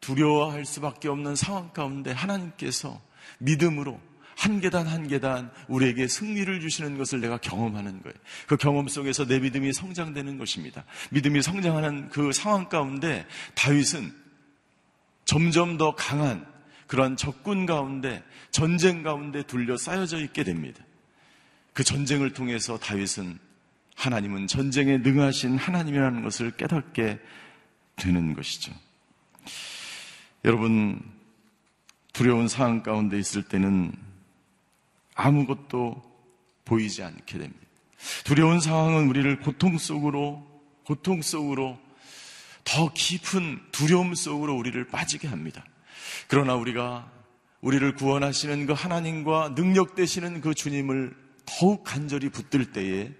두려워할 0.00 0.64
수밖에 0.64 1.08
없는 1.08 1.36
상황 1.36 1.70
가운데 1.74 2.12
하나님께서 2.12 2.98
믿음으로 3.38 4.00
한 4.36 4.58
계단 4.60 4.86
한 4.86 5.06
계단 5.06 5.50
우리에게 5.68 6.08
승리를 6.08 6.60
주시는 6.60 6.96
것을 6.96 7.20
내가 7.20 7.36
경험하는 7.36 8.02
거예요. 8.02 8.16
그 8.46 8.56
경험 8.56 8.88
속에서 8.88 9.26
내 9.26 9.38
믿음이 9.38 9.74
성장되는 9.74 10.38
것입니다. 10.38 10.84
믿음이 11.10 11.42
성장하는 11.42 12.08
그 12.08 12.32
상황 12.32 12.70
가운데 12.70 13.26
다윗은 13.54 14.14
점점 15.26 15.76
더 15.76 15.94
강한 15.94 16.46
그러한 16.86 17.18
적군 17.18 17.66
가운데 17.66 18.24
전쟁 18.50 19.02
가운데 19.02 19.42
둘러싸여져 19.42 20.20
있게 20.22 20.42
됩니다. 20.42 20.82
그 21.74 21.84
전쟁을 21.84 22.32
통해서 22.32 22.78
다윗은 22.78 23.38
하나님은 23.94 24.46
전쟁에 24.46 24.96
능하신 24.96 25.58
하나님이라는 25.58 26.22
것을 26.22 26.52
깨닫게 26.52 27.18
되는 28.00 28.34
것이죠. 28.34 28.72
여러분, 30.44 31.00
두려운 32.12 32.48
상황 32.48 32.82
가운데 32.82 33.18
있을 33.18 33.42
때는 33.44 33.92
아무것도 35.14 36.02
보이지 36.64 37.02
않게 37.02 37.38
됩니다. 37.38 37.66
두려운 38.24 38.60
상황은 38.60 39.08
우리를 39.08 39.40
고통 39.40 39.78
속으로, 39.78 40.46
고통 40.84 41.22
속으로 41.22 41.78
더 42.64 42.92
깊은 42.92 43.60
두려움 43.72 44.14
속으로 44.14 44.56
우리를 44.56 44.82
빠지게 44.88 45.28
합니다. 45.28 45.64
그러나 46.28 46.54
우리가 46.54 47.10
우리를 47.60 47.94
구원하시는 47.94 48.66
그 48.66 48.72
하나님과 48.72 49.54
능력 49.54 49.94
되시는 49.94 50.40
그 50.40 50.54
주님을 50.54 51.14
더욱 51.44 51.84
간절히 51.84 52.30
붙들 52.30 52.72
때에 52.72 53.12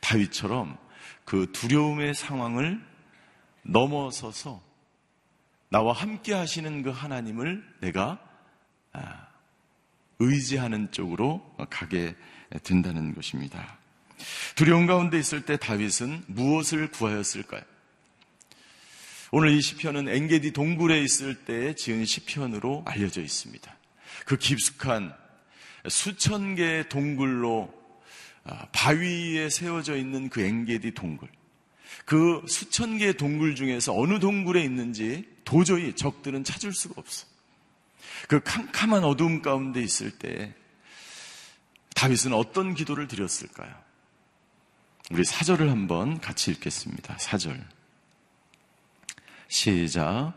다윗처럼 0.00 0.76
그 1.24 1.50
두려움의 1.52 2.14
상황을 2.14 2.80
넘어서서 3.64 4.62
나와 5.68 5.92
함께 5.92 6.32
하시는 6.32 6.82
그 6.82 6.90
하나님을 6.90 7.64
내가 7.80 8.20
아, 8.92 9.26
의지하는 10.20 10.92
쪽으로 10.92 11.42
가게 11.68 12.14
된다는 12.62 13.14
것입니다. 13.14 13.78
두려움 14.54 14.86
가운데 14.86 15.18
있을 15.18 15.44
때 15.44 15.56
다윗은 15.56 16.24
무엇을 16.28 16.92
구하였을까요? 16.92 17.62
오늘 19.32 19.50
이 19.50 19.60
시편은 19.60 20.08
엔게디 20.08 20.52
동굴에 20.52 21.02
있을 21.02 21.44
때 21.44 21.74
지은 21.74 22.04
시편으로 22.04 22.84
알려져 22.86 23.20
있습니다. 23.20 23.76
그 24.26 24.36
깊숙한 24.36 25.12
수천 25.88 26.54
개의 26.54 26.88
동굴로 26.88 27.74
아, 28.44 28.66
바위에 28.72 29.48
세워져 29.48 29.96
있는 29.96 30.28
그 30.28 30.42
엔게디 30.42 30.92
동굴. 30.92 31.28
그 32.04 32.42
수천 32.46 32.98
개의 32.98 33.14
동굴 33.14 33.54
중에서 33.54 33.98
어느 33.98 34.18
동굴에 34.18 34.62
있는지 34.62 35.28
도저히 35.44 35.94
적들은 35.94 36.44
찾을 36.44 36.72
수가 36.72 36.94
없어. 36.98 37.26
그 38.28 38.40
캄캄한 38.40 39.04
어두움 39.04 39.42
가운데 39.42 39.82
있을 39.82 40.10
때 40.10 40.54
다윗은 41.94 42.32
어떤 42.32 42.74
기도를 42.74 43.08
드렸을까요? 43.08 43.74
우리 45.10 45.24
사절을 45.24 45.70
한번 45.70 46.20
같이 46.20 46.50
읽겠습니다. 46.50 47.16
사절. 47.18 47.62
시작. 49.48 50.32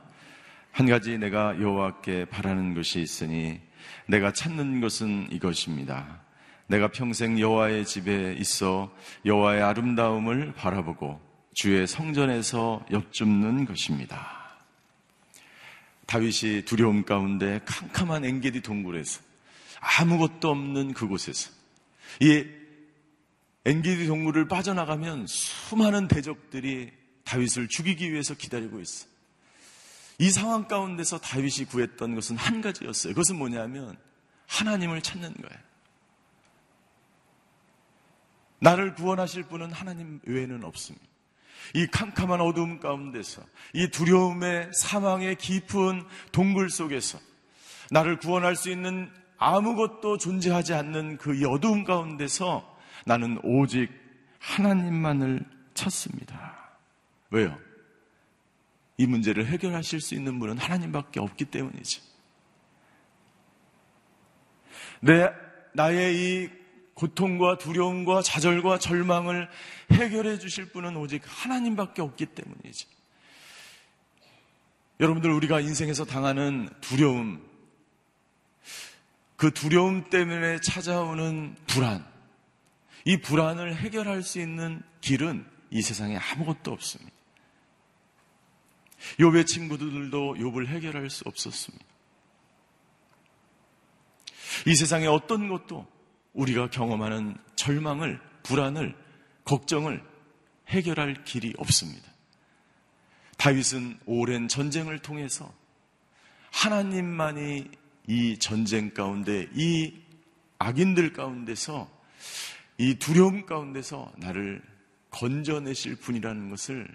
한 0.72 0.88
가지 0.88 1.18
내가 1.18 1.60
여호와께 1.60 2.26
바라는 2.26 2.74
것이 2.74 3.02
있으니 3.02 3.60
내가 4.06 4.32
찾는 4.32 4.82
것은 4.82 5.30
이것입니다. 5.32 6.22
내가 6.68 6.90
평생 6.90 7.40
여호와의 7.40 7.86
집에 7.86 8.34
있어 8.34 8.94
여호와의 9.26 9.62
아름다움을 9.64 10.54
바라보고 10.54 11.27
주의 11.58 11.88
성전에서 11.88 12.86
엽줍는 12.92 13.66
것입니다. 13.66 14.60
다윗이 16.06 16.66
두려움 16.66 17.04
가운데 17.04 17.62
캄캄한 17.66 18.26
엥게디 18.26 18.62
동굴에서 18.62 19.22
아무것도 19.80 20.52
없는 20.52 20.94
그곳에서 20.94 21.50
이 22.22 22.46
엥게디 23.66 24.06
동굴을 24.06 24.48
빠져나가면 24.48 25.26
수많은 25.26 26.08
대적들이 26.08 26.92
다윗을 27.24 27.70
죽이기 27.70 28.12
위해서 28.12 28.36
기다리고 28.36 28.80
있어. 28.80 29.08
이 30.20 30.30
상황 30.30 30.68
가운데서 30.68 31.18
다윗이 31.18 31.66
구했던 31.70 32.14
것은 32.14 32.38
한 32.38 32.62
가지였어요. 32.62 33.14
그것은 33.14 33.36
뭐냐면 33.36 33.98
하나님을 34.46 35.02
찾는 35.02 35.34
거예요. 35.34 35.64
나를 38.60 38.94
구원하실 38.94 39.48
분은 39.48 39.72
하나님 39.72 40.20
외에는 40.24 40.64
없습니다. 40.64 41.17
이 41.74 41.88
캄캄한 41.88 42.42
어두움 42.42 42.80
가운데서, 42.80 43.42
이 43.74 43.90
두려움의 43.90 44.72
사망의 44.74 45.36
깊은 45.36 46.04
동굴 46.32 46.70
속에서 46.70 47.20
나를 47.92 48.18
구원할 48.18 48.56
수 48.56 48.70
있는 48.70 49.10
아무것도 49.38 50.18
존재하지 50.18 50.74
않는 50.74 51.18
그 51.18 51.48
어두움 51.48 51.84
가운데서 51.84 52.78
나는 53.06 53.40
오직 53.44 53.90
하나님만을 54.40 55.46
찾습니다. 55.74 56.78
왜요? 57.30 57.58
이 58.98 59.06
문제를 59.06 59.46
해결하실 59.46 60.02
수 60.02 60.16
있는 60.16 60.40
분은 60.40 60.58
하나님밖에 60.58 61.20
없기 61.20 61.46
때문이죠. 61.46 62.02
내, 65.02 65.30
나의 65.74 66.16
이 66.16 66.50
고통과 66.98 67.60
두려움과 67.60 68.24
좌절과 68.24 68.80
절망을 68.80 69.48
해결해 69.92 70.40
주실 70.40 70.72
분은 70.72 70.98
오직 70.98 71.22
하나님밖에 71.24 72.02
없기 72.02 72.26
때문이죠. 72.26 72.90
여러분들 75.00 75.30
우리가 75.30 75.60
인생에서 75.60 76.06
당하는 76.06 76.68
두려움, 76.82 77.48
그 79.36 79.52
두려움 79.52 80.10
때문에 80.10 80.60
찾아오는 80.62 81.56
불안, 81.68 82.04
이 83.06 83.18
불안을 83.18 83.76
해결할 83.76 84.24
수 84.24 84.40
있는 84.40 84.82
길은 85.02 85.46
이 85.70 85.84
세상에 85.84 86.18
아무것도 86.18 86.72
없습니다. 86.72 87.16
욥의 89.20 89.46
친구들도 89.46 90.34
욥을 90.40 90.66
해결할 90.66 91.12
수 91.12 91.22
없었습니다. 91.28 91.86
이 94.66 94.76
세상에 94.76 95.06
어떤 95.06 95.48
것도 95.48 95.97
우리가 96.38 96.70
경험하는 96.70 97.36
절망을, 97.56 98.22
불안을, 98.44 98.96
걱정을 99.44 100.04
해결할 100.70 101.24
길이 101.24 101.54
없습니다. 101.58 102.08
다윗은 103.38 104.00
오랜 104.06 104.48
전쟁을 104.48 105.00
통해서 105.00 105.52
하나님만이 106.52 107.70
이 108.08 108.38
전쟁 108.40 108.94
가운데, 108.94 109.48
이 109.54 109.94
악인들 110.60 111.14
가운데서, 111.14 111.90
이 112.78 112.96
두려움 112.96 113.46
가운데서 113.46 114.14
나를 114.18 114.62
건져내실 115.10 115.98
분이라는 115.98 116.50
것을 116.50 116.88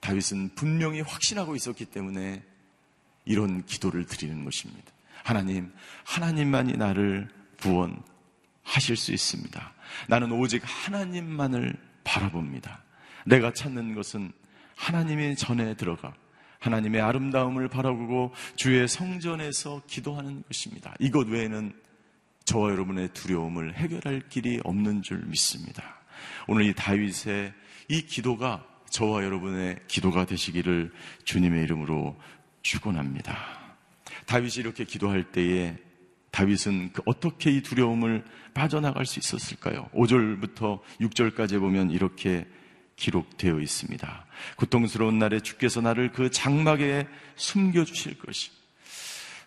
다윗은 0.00 0.54
분명히 0.54 1.00
확신하고 1.02 1.54
있었기 1.54 1.86
때문에 1.86 2.42
이런 3.26 3.64
기도를 3.64 4.06
드리는 4.06 4.44
것입니다. 4.44 4.92
하나님, 5.22 5.72
하나님만이 6.04 6.76
나를 6.76 7.28
구원, 7.60 8.02
하실 8.64 8.96
수 8.96 9.12
있습니다. 9.12 9.72
나는 10.08 10.32
오직 10.32 10.62
하나님만을 10.64 11.76
바라봅니다. 12.02 12.82
내가 13.26 13.52
찾는 13.52 13.94
것은 13.94 14.32
하나님의 14.76 15.36
전에 15.36 15.74
들어가 15.74 16.12
하나님의 16.58 17.00
아름다움을 17.00 17.68
바라보고 17.68 18.32
주의 18.56 18.88
성전에서 18.88 19.82
기도하는 19.86 20.42
것입니다. 20.48 20.94
이것 20.98 21.28
외에는 21.28 21.72
저와 22.44 22.70
여러분의 22.70 23.08
두려움을 23.12 23.74
해결할 23.74 24.28
길이 24.28 24.60
없는 24.64 25.02
줄 25.02 25.24
믿습니다. 25.26 25.82
오늘 26.46 26.64
이 26.64 26.74
다윗의 26.74 27.52
이 27.88 28.02
기도가 28.02 28.64
저와 28.90 29.24
여러분의 29.24 29.80
기도가 29.88 30.24
되시기를 30.24 30.92
주님의 31.24 31.64
이름으로 31.64 32.18
축원합니다. 32.62 33.36
다윗이 34.26 34.54
이렇게 34.58 34.84
기도할 34.84 35.32
때에 35.32 35.76
다윗은 36.34 36.90
그 36.92 37.02
어떻게 37.06 37.52
이 37.52 37.62
두려움을 37.62 38.24
빠져나갈 38.54 39.06
수 39.06 39.20
있었을까요? 39.20 39.88
5절부터 39.94 40.80
6절까지 41.00 41.60
보면 41.60 41.92
이렇게 41.92 42.44
기록되어 42.96 43.60
있습니다. 43.60 44.26
고통스러운 44.56 45.20
날에 45.20 45.38
주께서 45.38 45.80
나를 45.80 46.10
그 46.10 46.30
장막에 46.32 47.06
숨겨주실 47.36 48.18
것이 48.18 48.50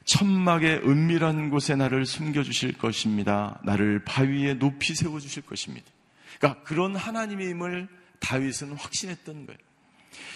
천막의 0.05 0.83
은밀한 0.85 1.49
곳에 1.49 1.75
나를 1.75 2.05
숨겨주실 2.05 2.77
것입니다. 2.77 3.59
나를 3.65 4.05
바위에 4.05 4.53
높이 4.53 4.95
세워주실 4.95 5.43
것입니다. 5.43 5.91
그러니까 6.39 6.63
그런 6.63 6.95
하나님의 6.95 7.49
힘을 7.49 7.89
다윗은 8.21 8.71
확신했던 8.71 9.45
거예요. 9.45 9.59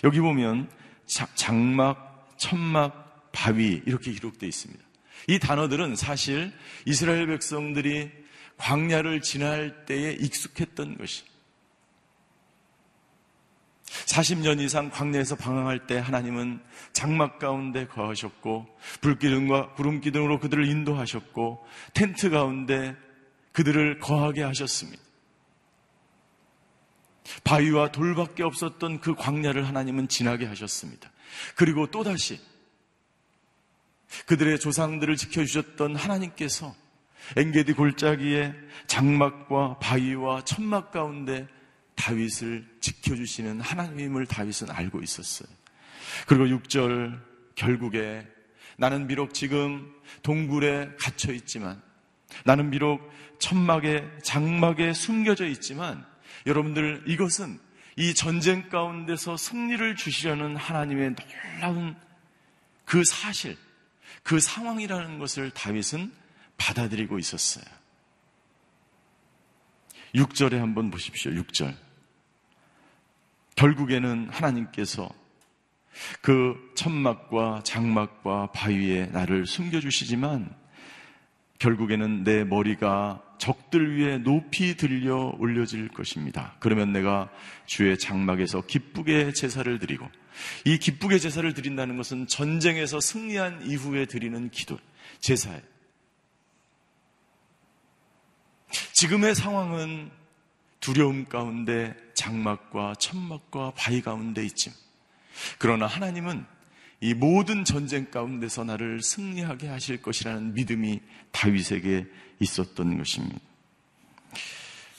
여기 0.04 0.20
보면 0.20 0.70
장막, 1.06 2.36
천막, 2.38 3.32
바위 3.32 3.82
이렇게 3.86 4.12
기록되어 4.12 4.50
있습니다. 4.50 4.91
이 5.28 5.40
단어들은 5.40 5.96
사실 5.96 6.52
이스라엘 6.86 7.28
백성들이 7.28 8.12
광야를 8.58 9.22
지날 9.22 9.86
때에 9.86 10.14
익숙했던 10.14 10.98
것이 10.98 11.24
40년 14.06 14.60
이상 14.62 14.90
광야에서 14.90 15.36
방황할 15.36 15.88
때 15.88 15.98
하나님은 15.98 16.62
장막 16.94 17.40
가운데 17.40 17.88
거하셨고 17.88 18.68
불기둥과 19.02 19.74
구름 19.74 20.00
기둥으로 20.00 20.40
그들을 20.40 20.66
인도하셨고 20.68 21.66
텐트 21.94 22.30
가운데 22.30 22.96
그들을 23.52 24.00
거하게 24.00 24.44
하셨습니다. 24.44 25.02
바위와 27.44 27.92
돌밖에 27.92 28.44
없었던 28.44 29.00
그 29.00 29.16
광야를 29.16 29.68
하나님은 29.68 30.08
지나게 30.08 30.46
하셨습니다. 30.46 31.12
그리고 31.56 31.90
또다시 31.90 32.40
그들의 34.26 34.60
조상들을 34.60 35.16
지켜주셨던 35.16 35.96
하나님께서 35.96 36.76
엥게디 37.38 37.74
골짜기에 37.74 38.54
장막과 38.88 39.80
바위와 39.80 40.44
천막 40.44 40.92
가운데 40.92 41.48
다윗을 41.96 42.68
지켜주시는 42.80 43.62
하나님을 43.62 44.26
다윗은 44.26 44.72
알고 44.72 45.02
있었어요. 45.02 45.48
그리고 46.28 46.46
6절 46.46 47.20
결국에 47.56 48.28
나는 48.78 49.08
비록 49.08 49.34
지금 49.34 49.94
동굴에 50.24 50.90
갇혀 51.00 51.32
있지만 51.34 51.82
나는 52.44 52.72
비록 52.72 53.12
천막에 53.40 54.08
장막에 54.24 54.94
숨겨져 54.94 55.46
있지만 55.48 56.06
여러분들 56.46 57.04
이것은 57.06 57.60
이 57.98 58.14
전쟁 58.14 58.70
가운데서 58.70 59.38
승리를 59.38 59.96
주시려는 59.96 60.56
하나님의 60.56 61.16
놀라운 61.16 61.96
그 62.86 63.04
사실 63.04 63.58
그 64.24 64.40
상황이라는 64.40 65.20
것을 65.20 65.52
다윗은 65.52 66.12
받아들이고 66.58 67.18
있었어요. 67.20 67.66
6절에 70.16 70.58
한번 70.58 70.92
보십시오. 70.92 71.32
6절. 71.32 71.76
결국에는 73.56 74.30
하나님께서 74.30 75.10
그 76.22 76.56
천막과 76.76 77.62
장막과 77.64 78.52
바위에 78.52 79.08
나를 79.08 79.46
숨겨주시지만 79.46 80.54
결국에는 81.60 82.24
내 82.24 82.44
머리가 82.44 83.22
적들 83.42 83.98
위에 83.98 84.20
높이 84.20 84.78
들려 84.78 85.34
올려질 85.40 85.88
것입니다. 85.88 86.56
그러면 86.60 86.94
내가 86.94 87.28
주의 87.66 87.98
장막에서 87.98 88.62
기쁘게 88.62 89.34
제사를 89.34 89.80
드리고 89.80 90.08
이 90.64 90.78
기쁘게 90.78 91.18
제사를 91.18 91.52
드린다는 91.52 91.98
것은 91.98 92.28
전쟁에서 92.28 93.00
승리한 93.00 93.66
이후에 93.66 94.06
드리는 94.06 94.52
기도, 94.52 94.78
제사예요. 95.22 95.60
지금의 98.94 99.34
상황은 99.34 100.12
두려움 100.80 101.26
가운데 101.26 101.96
장막과 102.14 102.94
천막과 103.00 103.74
바위 103.76 104.04
가운데 104.04 104.46
있지. 104.46 104.72
그러나 105.58 105.88
하나님은 105.88 106.46
이 107.02 107.16
모든 107.16 107.66
전쟁 107.66 108.12
가운데서 108.12 108.64
나를 108.64 109.02
승리하게 109.02 109.68
하실 109.68 110.02
것이라는 110.02 110.54
믿음이 110.54 111.02
다윗에게 111.32 112.06
있었던 112.40 112.98
것입니다. 112.98 113.40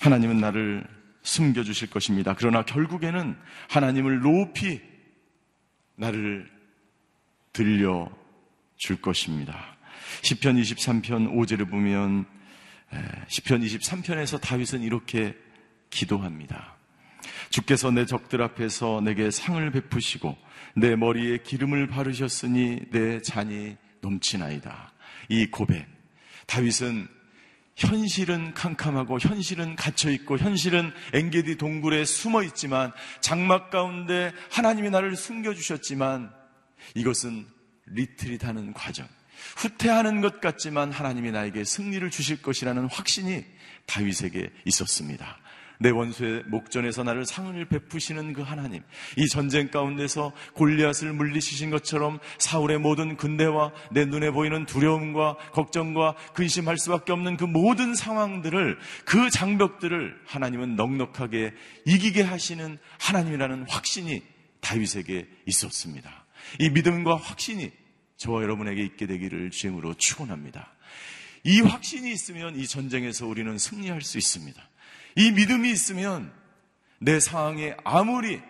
하나님은 0.00 0.38
나를 0.38 0.84
숨겨주실 1.22 1.90
것입니다. 1.90 2.34
그러나 2.36 2.64
결국에는 2.64 3.36
하나님을 3.70 4.20
높이 4.20 4.80
나를 5.94 6.50
들려줄 7.52 9.00
것입니다. 9.00 9.76
10편 10.22 10.60
23편 10.60 11.32
5절을 11.32 11.70
보면 11.70 12.26
10편 13.28 13.64
23편에서 13.64 14.40
다윗은 14.40 14.82
이렇게 14.82 15.36
기도합니다. 15.90 16.76
주께서 17.52 17.90
내 17.90 18.06
적들 18.06 18.42
앞에서 18.42 19.02
내게 19.04 19.30
상을 19.30 19.70
베푸시고 19.70 20.36
내 20.74 20.96
머리에 20.96 21.38
기름을 21.38 21.86
바르셨으니 21.86 22.90
내 22.90 23.20
잔이 23.20 23.76
넘치나이다. 24.00 24.92
이 25.28 25.46
고백. 25.46 25.86
다윗은 26.46 27.06
현실은 27.76 28.54
캄캄하고 28.54 29.18
현실은 29.18 29.76
갇혀 29.76 30.10
있고 30.10 30.38
현실은 30.38 30.92
엥게디 31.12 31.58
동굴에 31.58 32.04
숨어 32.06 32.42
있지만 32.44 32.90
장막 33.20 33.70
가운데 33.70 34.32
하나님이 34.50 34.90
나를 34.90 35.14
숨겨 35.14 35.54
주셨지만 35.54 36.32
이것은 36.94 37.46
리트릿 37.86 38.44
하는 38.44 38.72
과정. 38.72 39.06
후퇴하는 39.56 40.22
것 40.22 40.40
같지만 40.40 40.90
하나님이 40.90 41.32
나에게 41.32 41.64
승리를 41.64 42.08
주실 42.10 42.40
것이라는 42.40 42.86
확신이 42.86 43.44
다윗에게 43.86 44.50
있었습니다. 44.64 45.38
내 45.78 45.90
원수의 45.90 46.44
목전에서 46.46 47.02
나를 47.02 47.24
상을 47.24 47.64
베푸시는 47.64 48.32
그 48.32 48.42
하나님. 48.42 48.82
이 49.16 49.28
전쟁 49.28 49.70
가운데서 49.70 50.32
골리앗을 50.54 51.12
물리치신 51.12 51.70
것처럼 51.70 52.18
사울의 52.38 52.78
모든 52.78 53.16
근대와 53.16 53.72
내 53.90 54.04
눈에 54.04 54.30
보이는 54.30 54.66
두려움과 54.66 55.36
걱정과 55.52 56.14
근심할 56.34 56.78
수밖에 56.78 57.12
없는 57.12 57.36
그 57.36 57.44
모든 57.44 57.94
상황들을 57.94 58.78
그 59.04 59.30
장벽들을 59.30 60.20
하나님은 60.26 60.76
넉넉하게 60.76 61.52
이기게 61.86 62.22
하시는 62.22 62.78
하나님이라는 62.98 63.66
확신이 63.68 64.22
다윗에게 64.60 65.28
있었습니다. 65.46 66.24
이 66.58 66.70
믿음과 66.70 67.16
확신이 67.16 67.70
저와 68.16 68.42
여러분에게 68.42 68.82
있게 68.82 69.06
되기를 69.06 69.50
주임으로 69.50 69.94
축원합니다. 69.94 70.72
이 71.44 71.60
확신이 71.60 72.12
있으면 72.12 72.56
이 72.56 72.66
전쟁에서 72.66 73.26
우리는 73.26 73.58
승리할 73.58 74.02
수 74.02 74.16
있습니다. 74.16 74.62
이 75.16 75.30
믿음이 75.30 75.70
있으면 75.70 76.32
내 76.98 77.20
상황에 77.20 77.76
아무리 77.84 78.40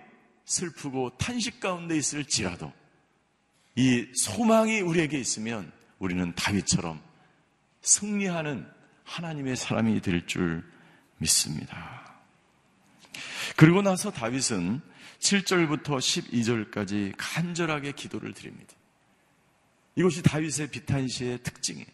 슬프고 0.44 1.16
탄식 1.16 1.60
가운데 1.60 1.96
있을지라도 1.96 2.72
이 3.76 4.06
소망이 4.14 4.80
우리에게 4.80 5.18
있으면 5.18 5.72
우리는 5.98 6.34
다윗처럼 6.34 7.00
승리하는 7.82 8.68
하나님의 9.04 9.56
사람이 9.56 10.00
될 10.00 10.26
줄 10.26 10.62
믿습니다. 11.18 12.02
그리고 13.56 13.80
나서 13.82 14.10
다윗은 14.10 14.80
7절부터 15.20 15.84
12절까지 15.98 17.14
간절하게 17.16 17.92
기도를 17.92 18.32
드립니다. 18.32 18.74
이것이 19.94 20.22
다윗의 20.22 20.68
비탄시의 20.70 21.42
특징이에요. 21.42 21.86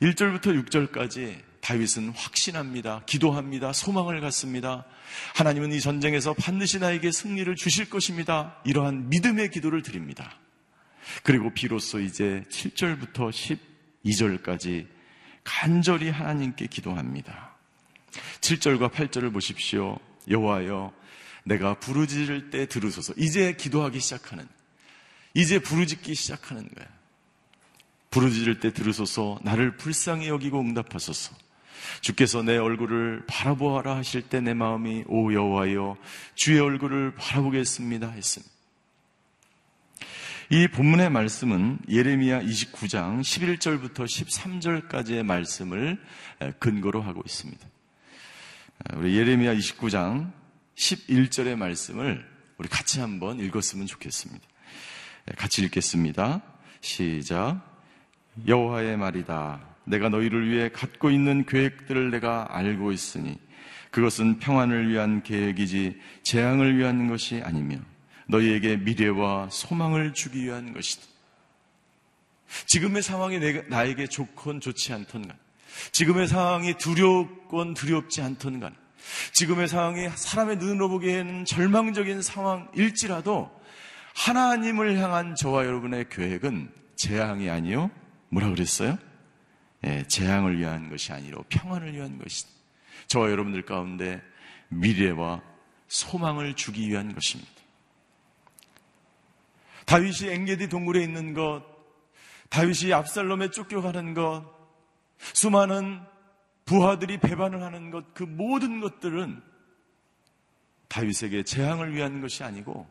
1절부터 0.00 0.64
6절까지 0.64 1.42
다윗은 1.66 2.10
확신합니다. 2.10 3.02
기도합니다. 3.06 3.72
소망을 3.72 4.20
갖습니다. 4.20 4.84
하나님은 5.34 5.72
이 5.72 5.80
전쟁에서 5.80 6.32
반드시 6.32 6.78
나에게 6.78 7.10
승리를 7.10 7.52
주실 7.56 7.90
것입니다. 7.90 8.56
이러한 8.64 9.08
믿음의 9.08 9.50
기도를 9.50 9.82
드립니다. 9.82 10.38
그리고 11.24 11.52
비로소 11.52 11.98
이제 11.98 12.44
7절부터 12.50 13.58
12절까지 14.04 14.86
간절히 15.42 16.08
하나님께 16.08 16.68
기도합니다. 16.68 17.56
7절과 18.42 18.92
8절을 18.92 19.32
보십시오. 19.32 19.98
여호와여 20.30 20.92
내가 21.46 21.80
부르짖을 21.80 22.50
때 22.50 22.66
들으소서. 22.66 23.12
이제 23.16 23.54
기도하기 23.54 23.98
시작하는 23.98 24.46
이제 25.34 25.58
부르짖기 25.58 26.14
시작하는 26.14 26.68
거야. 26.68 26.86
부르짖을 28.10 28.60
때 28.60 28.72
들으소서 28.72 29.40
나를 29.42 29.76
불쌍히 29.76 30.28
여기고 30.28 30.60
응답하소서. 30.60 31.45
주께서 32.00 32.42
내 32.42 32.56
얼굴을 32.56 33.24
바라보아라 33.26 33.96
하실 33.96 34.22
때 34.22 34.40
내 34.40 34.54
마음이 34.54 35.04
오 35.08 35.32
여호와여 35.32 35.96
주의 36.34 36.60
얼굴을 36.60 37.14
바라보겠습니다 37.16 38.10
했습니다. 38.10 38.54
이 40.50 40.68
본문의 40.68 41.10
말씀은 41.10 41.80
예레미야 41.88 42.42
29장 42.42 43.20
11절부터 43.20 44.04
13절까지의 44.04 45.24
말씀을 45.24 46.00
근거로 46.60 47.02
하고 47.02 47.22
있습니다. 47.26 47.66
우리 48.94 49.16
예레미야 49.16 49.54
29장 49.56 50.30
11절의 50.76 51.56
말씀을 51.56 52.24
우리 52.58 52.68
같이 52.68 53.00
한번 53.00 53.40
읽었으면 53.40 53.86
좋겠습니다. 53.86 54.46
같이 55.36 55.62
읽겠습니다. 55.62 56.42
시작. 56.80 57.60
여호와의 58.46 58.96
말이다. 58.96 59.75
내가 59.86 60.08
너희를 60.08 60.50
위해 60.50 60.68
갖고 60.68 61.10
있는 61.10 61.46
계획들을 61.46 62.10
내가 62.10 62.48
알고 62.50 62.92
있으니 62.92 63.38
그것은 63.90 64.38
평안을 64.40 64.90
위한 64.90 65.22
계획이지 65.22 65.98
재앙을 66.22 66.76
위한 66.76 67.08
것이 67.08 67.40
아니며 67.42 67.78
너희에게 68.28 68.76
미래와 68.76 69.48
소망을 69.50 70.12
주기 70.12 70.44
위한 70.44 70.74
것이다. 70.74 71.06
지금의 72.66 73.02
상황이 73.02 73.38
내가, 73.38 73.62
나에게 73.68 74.06
좋건 74.06 74.60
좋지 74.60 74.92
않던 74.92 75.28
간, 75.28 75.36
지금의 75.92 76.28
상황이 76.28 76.74
두렵건 76.74 77.74
두렵지 77.74 78.22
않던 78.22 78.60
간, 78.60 78.74
지금의 79.32 79.68
상황이 79.68 80.08
사람의 80.08 80.56
눈으로 80.56 80.88
보기에는 80.88 81.44
절망적인 81.44 82.22
상황일지라도 82.22 83.50
하나님을 84.14 84.98
향한 84.98 85.34
저와 85.34 85.66
여러분의 85.66 86.08
계획은 86.08 86.70
재앙이 86.96 87.50
아니요. 87.50 87.90
뭐라 88.30 88.48
그랬어요? 88.50 88.98
예, 89.86 90.02
재앙을 90.06 90.58
위한 90.58 90.90
것이 90.90 91.12
아니라 91.12 91.38
평안을 91.48 91.94
위한 91.94 92.18
것이다. 92.18 92.50
저와 93.06 93.30
여러분들 93.30 93.64
가운데 93.64 94.20
미래와 94.68 95.42
소망을 95.86 96.54
주기 96.54 96.88
위한 96.88 97.14
것입니다. 97.14 97.52
다윗이 99.84 100.30
엥게디 100.30 100.68
동굴에 100.68 101.02
있는 101.02 101.32
것, 101.32 101.62
다윗이 102.48 102.92
압살롬에 102.92 103.50
쫓겨가는 103.50 104.14
것, 104.14 104.44
수많은 105.32 106.00
부하들이 106.64 107.18
배반을 107.18 107.62
하는 107.62 107.92
것, 107.92 108.12
그 108.12 108.24
모든 108.24 108.80
것들은 108.80 109.40
다윗에게 110.88 111.44
재앙을 111.44 111.94
위한 111.94 112.20
것이 112.20 112.42
아니고 112.42 112.88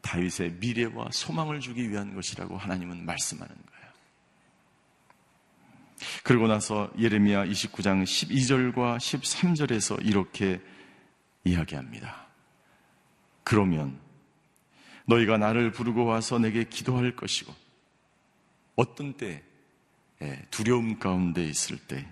다윗의 0.00 0.52
미래와 0.60 1.08
소망을 1.12 1.60
주기 1.60 1.90
위한 1.90 2.14
것이라고 2.14 2.56
하나님은 2.56 3.04
말씀하는 3.04 3.54
거예요. 3.54 3.73
그리고 6.22 6.46
나서 6.46 6.90
예레미야 6.98 7.46
29장 7.46 8.04
12절과 8.04 8.96
13절에서 8.98 10.04
이렇게 10.04 10.60
이야기합니다. 11.44 12.26
그러면 13.42 13.98
너희가 15.06 15.38
나를 15.38 15.70
부르고 15.70 16.04
와서 16.04 16.38
내게 16.38 16.64
기도할 16.64 17.14
것이고 17.14 17.54
어떤 18.76 19.14
때 19.14 19.42
예, 20.22 20.42
두려움 20.50 20.98
가운데 20.98 21.44
있을 21.44 21.76
때 21.78 22.06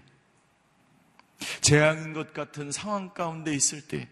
재앙인 1.60 2.12
것 2.12 2.34
같은 2.34 2.70
상황 2.70 3.14
가운데 3.14 3.54
있을 3.54 3.86
때 3.88 4.08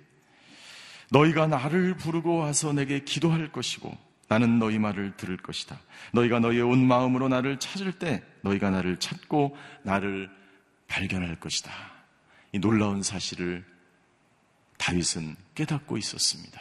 너희가 1.10 1.46
나를 1.46 1.96
부르고 1.96 2.36
와서 2.36 2.72
내게 2.72 3.00
기도할 3.00 3.52
것이고 3.52 3.96
나는 4.30 4.60
너희 4.60 4.78
말을 4.78 5.16
들을 5.16 5.36
것이다. 5.36 5.76
너희가 6.12 6.38
너희의 6.38 6.62
온 6.62 6.86
마음으로 6.86 7.28
나를 7.28 7.58
찾을 7.58 7.98
때 7.98 8.22
너희가 8.42 8.70
나를 8.70 8.96
찾고 8.98 9.56
나를 9.82 10.30
발견할 10.86 11.40
것이다. 11.40 11.72
이 12.52 12.60
놀라운 12.60 13.02
사실을 13.02 13.64
다윗은 14.78 15.34
깨닫고 15.56 15.98
있었습니다. 15.98 16.60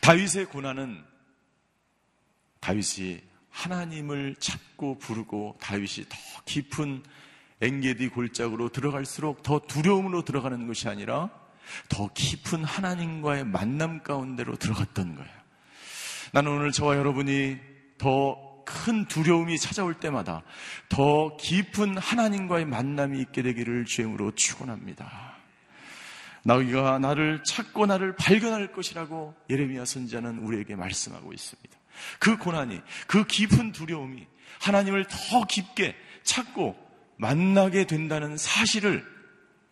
다윗의 0.00 0.46
고난은 0.46 1.04
다윗이 2.60 3.20
하나님을 3.50 4.36
찾고 4.36 4.98
부르고 4.98 5.58
다윗이 5.60 6.06
더 6.08 6.16
깊은 6.46 7.02
엥게디 7.60 8.08
골짜기로 8.08 8.70
들어갈수록 8.70 9.42
더 9.42 9.58
두려움으로 9.58 10.24
들어가는 10.24 10.66
것이 10.66 10.88
아니라 10.88 11.39
더 11.88 12.08
깊은 12.12 12.64
하나님과의 12.64 13.44
만남 13.44 14.02
가운데로 14.02 14.56
들어갔던 14.56 15.14
거예요. 15.14 15.30
나는 16.32 16.52
오늘 16.52 16.72
저와 16.72 16.96
여러분이 16.96 17.58
더 17.98 18.50
큰 18.70 19.04
두려움이 19.06 19.58
찾아올 19.58 19.94
때마다 19.94 20.42
더 20.88 21.36
깊은 21.36 21.98
하나님과의 21.98 22.64
만남이 22.66 23.20
있게 23.20 23.42
되기를 23.42 23.84
주임으로 23.84 24.34
축원합니다. 24.34 25.36
너희가 26.44 26.98
나를 26.98 27.42
찾고 27.44 27.86
나를 27.86 28.16
발견할 28.16 28.72
것이라고 28.72 29.34
예레미야 29.50 29.84
선지자는 29.84 30.38
우리에게 30.38 30.76
말씀하고 30.76 31.32
있습니다. 31.32 31.78
그 32.18 32.38
고난이 32.38 32.80
그 33.06 33.26
깊은 33.26 33.72
두려움이 33.72 34.26
하나님을 34.60 35.06
더 35.06 35.44
깊게 35.44 35.96
찾고 36.22 36.76
만나게 37.18 37.86
된다는 37.86 38.38
사실을 38.38 39.04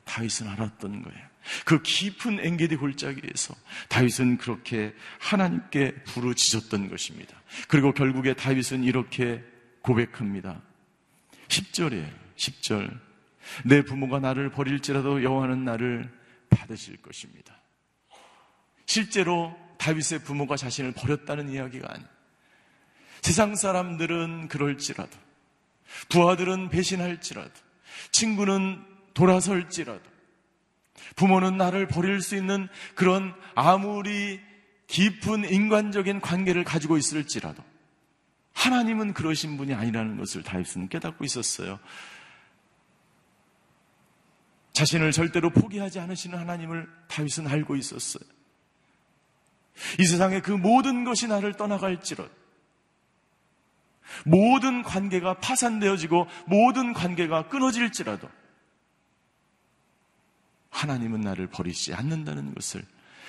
다윗은 0.04 0.48
알았던 0.48 1.02
거예요. 1.02 1.27
그 1.64 1.82
깊은 1.82 2.40
엥게디 2.40 2.76
골짜기에서 2.76 3.54
다윗은 3.88 4.38
그렇게 4.38 4.94
하나님께 5.18 5.94
부르짖었던 6.04 6.88
것입니다. 6.88 7.40
그리고 7.68 7.92
결국에 7.92 8.34
다윗은 8.34 8.84
이렇게 8.84 9.42
고백합니다. 9.82 10.60
10절에 11.48 12.10
10절 12.36 13.00
내 13.64 13.82
부모가 13.82 14.18
나를 14.18 14.50
버릴지라도 14.50 15.22
여호와는 15.22 15.64
나를 15.64 16.10
받으실 16.50 16.96
것입니다. 16.98 17.56
실제로 18.86 19.56
다윗의 19.78 20.20
부모가 20.24 20.56
자신을 20.56 20.92
버렸다는 20.92 21.50
이야기가 21.50 21.88
아니에요. 21.90 22.08
세상 23.22 23.54
사람들은 23.54 24.48
그럴지라도, 24.48 25.10
부하들은 26.08 26.68
배신할지라도, 26.68 27.52
친구는 28.12 28.84
돌아설지라도, 29.14 30.07
부모는 31.16 31.56
나를 31.56 31.88
버릴 31.88 32.20
수 32.20 32.36
있는 32.36 32.68
그런 32.94 33.34
아무리 33.54 34.40
깊은 34.86 35.50
인간적인 35.50 36.20
관계를 36.20 36.64
가지고 36.64 36.96
있을지라도, 36.96 37.62
하나님은 38.54 39.14
그러신 39.14 39.56
분이 39.56 39.74
아니라는 39.74 40.16
것을 40.16 40.42
다윗은 40.42 40.88
깨닫고 40.88 41.24
있었어요. 41.24 41.78
자신을 44.72 45.12
절대로 45.12 45.50
포기하지 45.50 45.98
않으시는 45.98 46.38
하나님을 46.38 46.88
다윗은 47.08 47.46
알고 47.48 47.76
있었어요. 47.76 48.22
이 49.98 50.04
세상의 50.04 50.42
그 50.42 50.50
모든 50.52 51.04
것이 51.04 51.26
나를 51.28 51.54
떠나갈지라도 51.54 52.30
모든 54.24 54.82
관계가 54.82 55.38
파산되어지고 55.38 56.26
모든 56.46 56.92
관계가 56.92 57.48
끊어질지라도 57.48 58.28
하나님은 60.70 61.20
나를 61.20 61.48
버리지 61.48 61.94
않는다는 61.94 62.54
것을 62.54 62.84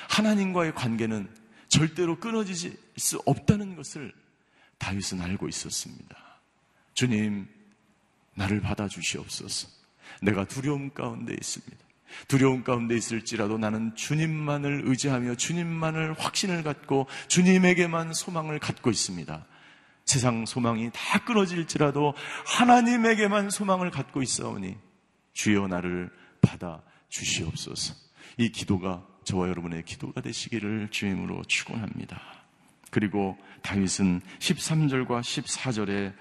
하나님과의 0.10 0.75
관계는 0.75 1.30
절대로 1.67 2.19
끊어지실 2.19 2.77
수 2.98 3.21
없다는 3.25 3.75
것을 3.75 4.13
다윗은 4.77 5.21
알고 5.21 5.48
있었습니다. 5.48 6.15
주님, 6.94 7.48
나를 8.35 8.62
받아주시옵소서. 8.62 9.67
내가 10.21 10.46
두려움 10.46 10.90
가운데 10.90 11.33
있습니다. 11.33 11.77
두려움 12.27 12.63
가운데 12.63 12.96
있을지라도 12.96 13.58
나는 13.58 13.96
주님만을 13.96 14.83
의지하며 14.85 15.35
주님만을 15.35 16.15
확신을 16.17 16.63
갖고 16.63 17.08
주님에게만 17.27 18.13
소망을 18.13 18.60
갖고 18.60 18.90
있습니다. 18.90 19.46
세상 20.06 20.46
소망이 20.48 20.90
다 20.92 21.19
끊어질지라도 21.23 22.15
하나님에게만 22.46 23.52
소망을 23.52 23.92
갖고 23.92 24.23
있어오니 24.23 24.75
주여 25.33 25.67
나를 25.67 26.10
받아 26.42 26.81
주시옵소서. 27.10 27.95
이 28.37 28.51
기도가 28.51 29.05
저와 29.23 29.49
여러분의 29.49 29.83
기도가 29.83 30.21
되시기를 30.21 30.89
주임으로 30.91 31.43
축원합니다. 31.45 32.21
그리고 32.91 33.37
다윗은 33.62 34.21
13절과 34.39 35.21
14절에 35.21 36.13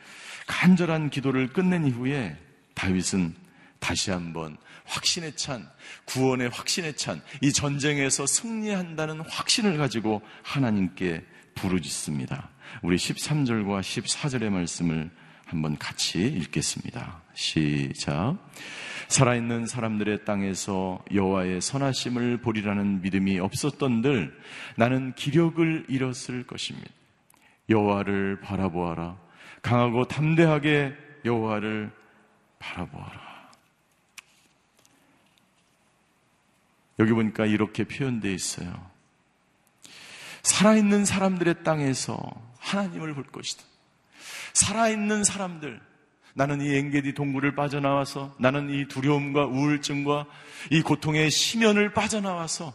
간절한 0.46 1.10
기도를 1.10 1.52
끝낸 1.52 1.86
이후에 1.86 2.36
다윗은 2.74 3.34
다시 3.78 4.10
한번 4.10 4.56
확신에 4.84 5.34
찬, 5.34 5.68
구원의 6.06 6.48
확신에 6.48 6.92
찬, 6.92 7.22
이 7.40 7.52
전쟁에서 7.52 8.26
승리한다는 8.26 9.20
확신을 9.20 9.76
가지고 9.78 10.22
하나님께 10.42 11.24
부르짖습니다. 11.54 12.50
우리 12.82 12.96
13절과 12.96 13.80
14절의 13.80 14.50
말씀을 14.50 15.10
한번 15.44 15.78
같이 15.78 16.20
읽겠습니다. 16.20 17.22
시작. 17.38 18.36
살아있는 19.06 19.66
사람들의 19.66 20.24
땅에서 20.24 21.04
여호와의 21.14 21.60
선하심을 21.60 22.38
보리라는 22.38 23.00
믿음이 23.00 23.38
없었던들 23.38 24.36
나는 24.76 25.14
기력을 25.14 25.86
잃었을 25.88 26.44
것입니다. 26.48 26.90
여호와를 27.70 28.40
바라보아라. 28.40 29.16
강하고 29.62 30.08
담대하게 30.08 30.94
여호와를 31.24 31.92
바라보아라. 32.58 33.52
여기 36.98 37.12
보니까 37.12 37.46
이렇게 37.46 37.84
표현되어 37.84 38.32
있어요. 38.32 38.90
살아있는 40.42 41.04
사람들의 41.04 41.62
땅에서 41.62 42.18
하나님을 42.58 43.14
볼 43.14 43.22
것이다. 43.22 43.62
살아있는 44.54 45.22
사람들, 45.22 45.87
나는 46.38 46.60
이 46.60 46.72
엥게디 46.72 47.14
동굴을 47.14 47.56
빠져나와서 47.56 48.36
나는 48.38 48.70
이 48.70 48.86
두려움과 48.86 49.46
우울증과 49.46 50.26
이 50.70 50.82
고통의 50.82 51.32
심연을 51.32 51.92
빠져나와서 51.92 52.72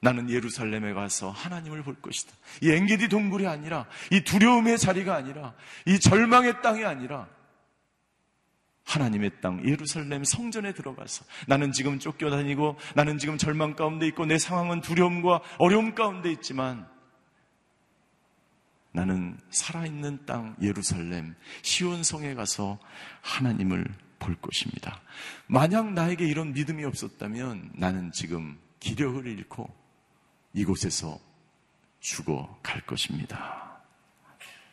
나는 0.00 0.28
예루살렘에 0.28 0.92
가서 0.92 1.30
하나님을 1.30 1.84
볼 1.84 1.94
것이다. 2.02 2.32
이 2.62 2.72
엥게디 2.72 3.06
동굴이 3.06 3.46
아니라 3.46 3.86
이 4.10 4.22
두려움의 4.24 4.78
자리가 4.78 5.14
아니라 5.14 5.54
이 5.86 6.00
절망의 6.00 6.62
땅이 6.62 6.84
아니라 6.84 7.28
하나님의 8.86 9.30
땅 9.40 9.64
예루살렘 9.64 10.24
성전에 10.24 10.72
들어가서 10.72 11.24
나는 11.46 11.70
지금 11.70 12.00
쫓겨다니고 12.00 12.76
나는 12.96 13.18
지금 13.18 13.38
절망 13.38 13.76
가운데 13.76 14.08
있고 14.08 14.26
내 14.26 14.38
상황은 14.38 14.80
두려움과 14.80 15.42
어려움 15.58 15.94
가운데 15.94 16.32
있지만 16.32 16.91
나는 18.92 19.38
살아있는 19.50 20.26
땅 20.26 20.54
예루살렘 20.60 21.34
시온성에 21.62 22.34
가서 22.34 22.78
하나님을 23.22 23.84
볼 24.18 24.36
것입니다. 24.36 25.00
만약 25.46 25.92
나에게 25.92 26.26
이런 26.26 26.52
믿음이 26.52 26.84
없었다면 26.84 27.72
나는 27.74 28.12
지금 28.12 28.58
기력을 28.80 29.26
잃고 29.26 29.68
이곳에서 30.52 31.18
죽어 32.00 32.58
갈 32.62 32.80
것입니다. 32.82 33.80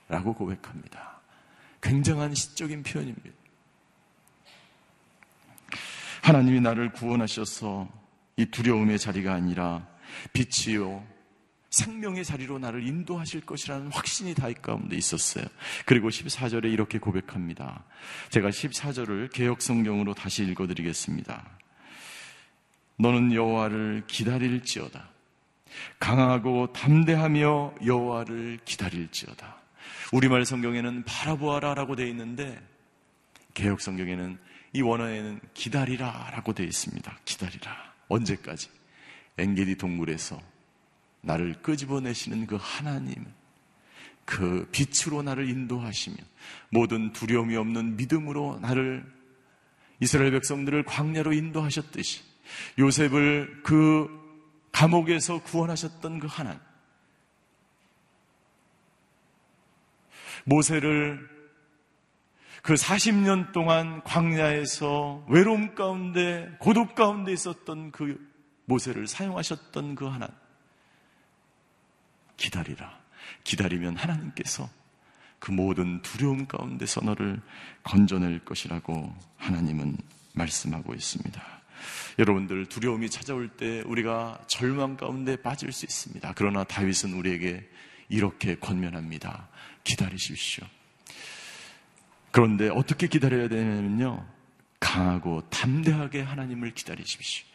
라고 0.07 0.33
고백합니다. 0.33 1.21
굉장한 1.81 2.35
시적인 2.35 2.83
표현입니다. 2.83 3.37
하나님이 6.21 6.59
나를 6.59 6.91
구원하셔서 6.91 7.87
이 8.35 8.45
두려움의 8.47 8.99
자리가 8.99 9.33
아니라 9.33 9.87
빛이요 10.33 11.05
생명의 11.69 12.25
자리로 12.25 12.57
나를 12.59 12.85
인도하실 12.85 13.41
것이라는 13.41 13.91
확신이 13.91 14.33
다윗 14.33 14.61
가운데 14.61 14.95
있었어요. 14.95 15.45
그리고 15.85 16.09
14절에 16.09 16.71
이렇게 16.71 16.97
고백합니다. 16.97 17.83
제가 18.29 18.49
14절을 18.49 19.31
개혁 19.31 19.61
성경으로 19.61 20.13
다시 20.13 20.43
읽어 20.43 20.65
드리겠습니다. 20.67 21.45
너는 22.97 23.33
여호와를 23.33 24.03
기다릴지어다. 24.07 25.09
강하고 25.99 26.73
담대하며 26.73 27.75
여호와를 27.85 28.59
기다릴지어다. 28.65 29.57
우리말 30.11 30.45
성경에는 30.45 31.03
바라보아라라고 31.03 31.95
되어 31.95 32.07
있는데 32.07 32.59
개혁 33.53 33.79
성경에는 33.79 34.39
이 34.73 34.81
원어에는 34.81 35.39
기다리라라고 35.53 36.53
되어 36.53 36.65
있습니다. 36.65 37.19
기다리라. 37.25 37.93
언제까지? 38.07 38.69
엥게디 39.37 39.77
동굴에서 39.77 40.39
나를 41.21 41.61
끄집어내시는 41.61 42.47
그 42.47 42.57
하나님, 42.59 43.25
그 44.25 44.67
빛으로 44.71 45.21
나를 45.21 45.49
인도하시며 45.49 46.17
모든 46.69 47.13
두려움이 47.13 47.55
없는 47.55 47.97
믿음으로 47.97 48.59
나를 48.61 49.05
이스라엘 49.99 50.31
백성들을 50.31 50.83
광야로 50.83 51.33
인도하셨듯이 51.33 52.21
요셉을 52.77 53.61
그 53.63 54.07
감옥에서 54.71 55.41
구원하셨던 55.43 56.19
그 56.19 56.27
하나님, 56.27 56.59
모세를 60.45 61.27
그 62.61 62.73
40년 62.75 63.51
동안 63.51 64.03
광야에서 64.03 65.25
외로움 65.27 65.75
가운데 65.75 66.55
고독 66.59 66.95
가운데 66.95 67.31
있었던 67.31 67.91
그 67.91 68.19
모세를 68.65 69.07
사용하셨던 69.07 69.95
그 69.95 70.05
하나님, 70.05 70.35
기다리라. 72.39 72.97
기다리면 73.43 73.97
하나님께서 73.97 74.67
그 75.37 75.51
모든 75.51 76.01
두려움 76.01 76.47
가운데서 76.47 77.01
너를 77.01 77.39
건져낼 77.83 78.39
것이라고 78.39 79.15
하나님은 79.37 79.97
말씀하고 80.33 80.93
있습니다. 80.95 81.41
여러분들 82.17 82.65
두려움이 82.65 83.09
찾아올 83.09 83.47
때 83.49 83.81
우리가 83.81 84.43
절망 84.47 84.97
가운데 84.97 85.35
빠질 85.41 85.71
수 85.71 85.85
있습니다. 85.85 86.33
그러나 86.35 86.63
다윗은 86.63 87.13
우리에게 87.13 87.69
이렇게 88.09 88.55
권면합니다. 88.55 89.47
기다리십시오. 89.83 90.65
그런데 92.31 92.69
어떻게 92.69 93.07
기다려야 93.07 93.47
되냐면요. 93.47 94.25
강하고 94.79 95.49
담대하게 95.49 96.21
하나님을 96.21 96.73
기다리십시오. 96.73 97.45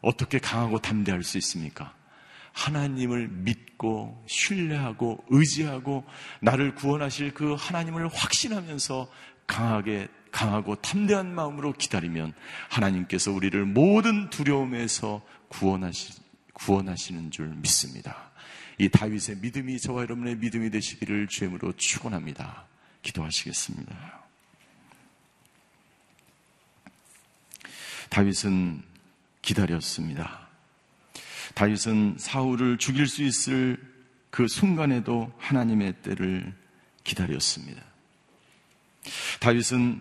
어떻게 0.00 0.38
강하고 0.38 0.78
담대할 0.78 1.22
수 1.22 1.36
있습니까? 1.38 1.94
하나님을 2.52 3.28
믿고 3.28 4.22
신뢰하고 4.26 5.24
의지하고 5.28 6.04
나를 6.40 6.74
구원하실 6.74 7.34
그 7.34 7.54
하나님을 7.54 8.08
확신하면서 8.08 9.10
강하게 9.46 10.08
강하고 10.30 10.76
담대한 10.76 11.34
마음으로 11.34 11.72
기다리면 11.72 12.32
하나님께서 12.68 13.32
우리를 13.32 13.64
모든 13.64 14.30
두려움에서 14.30 15.22
구원하시, 15.48 16.20
구원하시는 16.52 17.30
줄 17.30 17.48
믿습니다. 17.56 18.30
이 18.78 18.88
다윗의 18.88 19.38
믿음이 19.40 19.78
저와 19.80 20.02
여러분의 20.02 20.36
믿음이 20.36 20.70
되시기를 20.70 21.26
주임으로 21.26 21.72
축원합니다. 21.76 22.66
기도하시겠습니다. 23.02 24.20
다윗은 28.08 28.82
기다렸습니다. 29.42 30.49
다윗은 31.54 32.16
사울을 32.18 32.78
죽일 32.78 33.06
수 33.06 33.22
있을 33.22 33.78
그 34.30 34.46
순간에도 34.48 35.32
하나님의 35.38 35.94
때를 36.02 36.54
기다렸습니다. 37.04 37.82
다윗은 39.40 40.00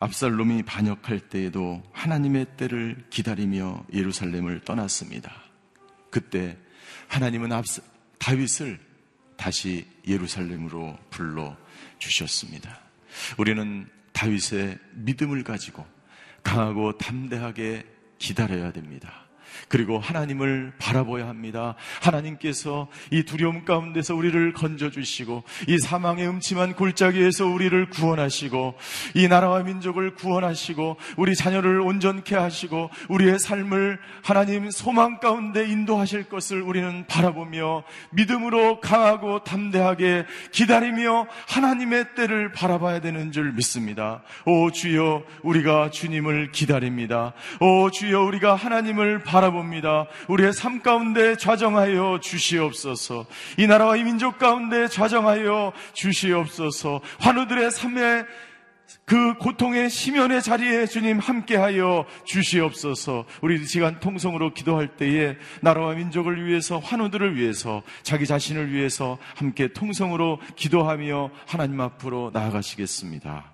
압살롬이 0.00 0.64
반역할 0.64 1.20
때에도 1.20 1.82
하나님의 1.92 2.46
때를 2.56 3.04
기다리며 3.10 3.84
예루살렘을 3.92 4.60
떠났습니다. 4.60 5.32
그때 6.10 6.56
하나님은 7.08 7.52
압사, 7.52 7.82
다윗을 8.18 8.78
다시 9.36 9.86
예루살렘으로 10.06 10.98
불러 11.10 11.56
주셨습니다. 11.98 12.80
우리는 13.38 13.88
다윗의 14.12 14.78
믿음을 14.92 15.42
가지고 15.42 15.86
강하고 16.42 16.98
담대하게 16.98 17.86
기다려야 18.18 18.72
됩니다. 18.72 19.23
그리고 19.68 19.98
하나님을 19.98 20.72
바라보야 20.78 21.28
합니다. 21.28 21.74
하나님께서 22.00 22.88
이 23.10 23.24
두려움 23.24 23.64
가운데서 23.64 24.14
우리를 24.14 24.52
건져주시고 24.52 25.44
이 25.68 25.78
사망의 25.78 26.28
음침한 26.28 26.74
골짜기에서 26.74 27.46
우리를 27.46 27.90
구원하시고 27.90 28.74
이 29.14 29.28
나라와 29.28 29.62
민족을 29.62 30.14
구원하시고 30.14 30.96
우리 31.16 31.34
자녀를 31.34 31.80
온전케 31.80 32.34
하시고 32.34 32.90
우리의 33.08 33.38
삶을 33.38 33.98
하나님 34.22 34.70
소망 34.70 35.20
가운데 35.20 35.66
인도하실 35.68 36.24
것을 36.24 36.62
우리는 36.62 37.06
바라보며 37.06 37.84
믿음으로 38.10 38.80
강하고 38.80 39.44
담대하게 39.44 40.26
기다리며 40.52 41.26
하나님의 41.48 42.14
때를 42.16 42.52
바라봐야 42.52 43.00
되는 43.00 43.32
줄 43.32 43.52
믿습니다. 43.52 44.22
오 44.46 44.70
주여 44.70 45.22
우리가 45.42 45.90
주님을 45.90 46.52
기다립니다. 46.52 47.32
오 47.60 47.90
주여 47.90 48.22
우리가 48.22 48.54
하나님을 48.54 49.20
바라 49.20 49.43
바라봅니다. 49.44 50.06
우리의 50.28 50.52
삶 50.52 50.80
가운데 50.80 51.36
좌정하여 51.36 52.20
주시옵소서. 52.22 53.26
이 53.58 53.66
나라와 53.66 53.96
이 53.96 54.04
민족 54.04 54.38
가운데 54.38 54.88
좌정하여 54.88 55.72
주시옵소서. 55.92 57.00
환우들의 57.18 57.70
삶에 57.70 58.24
그 59.06 59.34
고통의 59.34 59.90
심연의 59.90 60.42
자리에 60.42 60.86
주님 60.86 61.18
함께하여 61.18 62.06
주시옵소서. 62.24 63.24
우리 63.42 63.64
시간 63.66 64.00
통성으로 64.00 64.54
기도할 64.54 64.96
때에 64.96 65.36
나라와 65.60 65.94
민족을 65.94 66.46
위해서 66.46 66.78
환우들을 66.78 67.36
위해서 67.36 67.82
자기 68.02 68.26
자신을 68.26 68.72
위해서 68.72 69.18
함께 69.34 69.68
통성으로 69.68 70.38
기도하며 70.56 71.30
하나님 71.46 71.80
앞으로 71.80 72.30
나아가시겠습니다. 72.32 73.53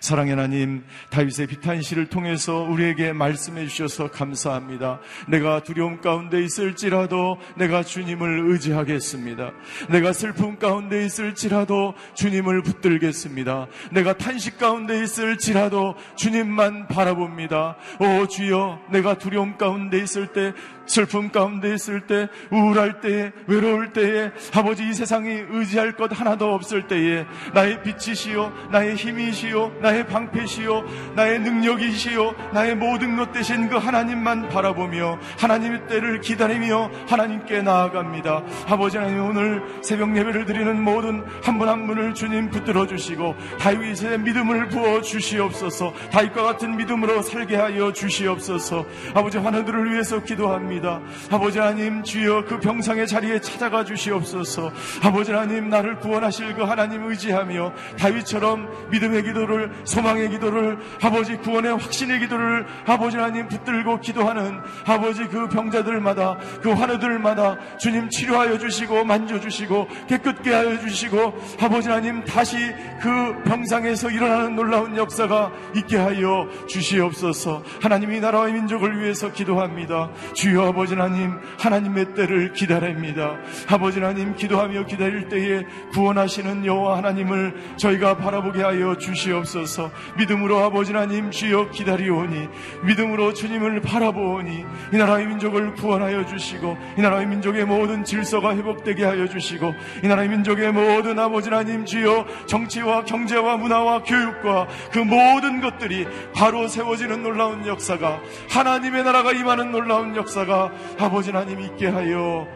사랑의 0.00 0.34
하나님, 0.34 0.82
다윗의 1.10 1.46
비탄시를 1.46 2.06
통해서 2.06 2.62
우리에게 2.62 3.12
말씀해 3.12 3.66
주셔서 3.66 4.10
감사합니다. 4.10 4.98
내가 5.28 5.62
두려움 5.62 6.00
가운데 6.00 6.42
있을지라도 6.42 7.36
내가 7.56 7.82
주님을 7.82 8.50
의지하겠습니다. 8.50 9.52
내가 9.90 10.14
슬픔 10.14 10.58
가운데 10.58 11.04
있을지라도 11.04 11.92
주님을 12.14 12.62
붙들겠습니다. 12.62 13.66
내가 13.92 14.16
탄식 14.16 14.56
가운데 14.58 15.02
있을지라도 15.02 15.94
주님만 16.16 16.88
바라봅니다. 16.88 17.76
오 18.00 18.26
주여, 18.26 18.80
내가 18.90 19.18
두려움 19.18 19.58
가운데 19.58 19.98
있을 19.98 20.28
때 20.28 20.54
슬픔 20.86 21.30
가운데 21.30 21.72
있을 21.74 22.00
때, 22.00 22.28
우울할 22.50 23.00
때에, 23.00 23.32
외로울 23.46 23.92
때에, 23.92 24.32
아버지 24.54 24.88
이 24.88 24.92
세상이 24.92 25.42
의지할 25.50 25.92
것 25.92 26.18
하나도 26.18 26.52
없을 26.52 26.88
때에, 26.88 27.26
나의 27.54 27.82
빛이시요, 27.82 28.52
나의 28.72 28.96
힘이시요, 28.96 29.72
나의 29.80 30.06
방패시요, 30.06 30.84
나의 31.14 31.40
능력이시요, 31.40 32.34
나의 32.52 32.74
모든 32.76 33.16
것 33.16 33.32
되신 33.32 33.68
그 33.68 33.76
하나님만 33.76 34.48
바라보며, 34.48 35.18
하나님의 35.38 35.86
때를 35.86 36.20
기다리며, 36.20 36.90
하나님께 37.08 37.62
나아갑니다. 37.62 38.42
아버지 38.66 38.96
하나님 38.98 39.24
오늘 39.24 39.62
새벽 39.82 40.16
예배를 40.16 40.44
드리는 40.44 40.82
모든 40.82 41.24
한 41.42 41.58
분한 41.58 41.86
분을 41.86 42.14
주님 42.14 42.50
붙들어 42.50 42.86
주시고, 42.86 43.36
다윗의 43.58 44.20
믿음을 44.20 44.68
부어 44.68 45.02
주시옵소서, 45.02 45.92
다윗과 46.10 46.42
같은 46.42 46.76
믿음으로 46.76 47.22
살게 47.22 47.56
하여 47.56 47.92
주시옵소서, 47.92 48.86
아버지 49.14 49.38
하나들을 49.38 49.92
위해서 49.92 50.22
기도합니다. 50.22 50.79
기도합니다. 50.80 51.00
아버지 51.30 51.58
하나님 51.58 52.02
주여 52.02 52.44
그 52.46 52.58
병상의 52.58 53.06
자리에 53.06 53.40
찾아가 53.40 53.84
주시옵소서. 53.84 54.72
아버지 55.02 55.32
하나님 55.32 55.68
나를 55.68 55.98
구원하실 55.98 56.54
그 56.54 56.62
하나님 56.62 57.04
의지하며 57.04 57.72
다윗처럼 57.98 58.90
믿음의 58.90 59.22
기도를 59.22 59.70
소망의 59.84 60.30
기도를 60.30 60.78
아버지 61.02 61.36
구원의 61.36 61.76
확신의 61.76 62.20
기도를 62.20 62.66
아버지 62.86 63.16
하나님 63.16 63.46
붙들고 63.48 64.00
기도하는 64.00 64.60
아버지 64.86 65.24
그 65.26 65.48
병자들마다 65.48 66.38
그 66.62 66.70
환우들마다 66.70 67.76
주님 67.78 68.08
치료하여 68.08 68.58
주시고 68.58 69.04
만져 69.04 69.38
주시고 69.38 69.86
깨끗게 70.08 70.52
하여 70.52 70.78
주시고 70.80 71.34
아버지 71.60 71.88
하나님 71.88 72.24
다시 72.24 72.56
그 73.00 73.42
병상에서 73.44 74.10
일어나는 74.10 74.56
놀라운 74.56 74.96
역사가 74.96 75.52
있게 75.76 75.96
하여 75.96 76.48
주시옵소서. 76.66 77.62
하나님이 77.82 78.20
나라와 78.20 78.46
민족을 78.46 79.00
위해서 79.00 79.32
기도합니다. 79.32 80.10
주여 80.34 80.59
아버지 80.68 80.94
하나님 80.94 81.38
하나님의 81.58 82.14
때를 82.14 82.52
기다립니다. 82.52 83.36
아버지 83.68 84.00
하나님 84.00 84.34
기도하며 84.34 84.86
기다릴 84.86 85.28
때에 85.28 85.64
구원하시는 85.92 86.64
여호와 86.64 86.98
하나님을 86.98 87.76
저희가 87.76 88.16
바라보게 88.16 88.62
하여 88.62 88.96
주시옵소서. 88.96 89.90
믿음으로 90.18 90.58
아버지 90.58 90.92
하나님 90.92 91.30
주여 91.30 91.70
기다리오니 91.70 92.48
믿음으로 92.84 93.32
주님을 93.32 93.80
바라보오니 93.80 94.64
이 94.92 94.96
나라의 94.96 95.26
민족을 95.26 95.74
구원하여 95.74 96.26
주시고 96.26 96.76
이 96.98 97.00
나라의 97.00 97.26
민족의 97.26 97.64
모든 97.64 98.04
질서가 98.04 98.56
회복되게 98.56 99.04
하여 99.04 99.28
주시고 99.28 99.74
이 100.02 100.08
나라의 100.08 100.28
민족의 100.28 100.72
모든 100.72 101.18
아버지 101.18 101.48
하나님 101.48 101.84
주여 101.84 102.26
정치와 102.46 103.04
경제와 103.04 103.56
문화와 103.56 104.02
교육과 104.02 104.68
그 104.92 104.98
모든 104.98 105.60
것들이 105.60 106.06
바로 106.34 106.68
세워지는 106.68 107.22
놀라운 107.22 107.66
역사가 107.66 108.20
하나님의 108.50 109.04
나라가 109.04 109.32
임하는 109.32 109.72
놀라운 109.72 110.16
역사가 110.16 110.49
아버지 110.98 111.30
하나님 111.30 111.60
있게 111.60 111.86
하여 111.88 112.46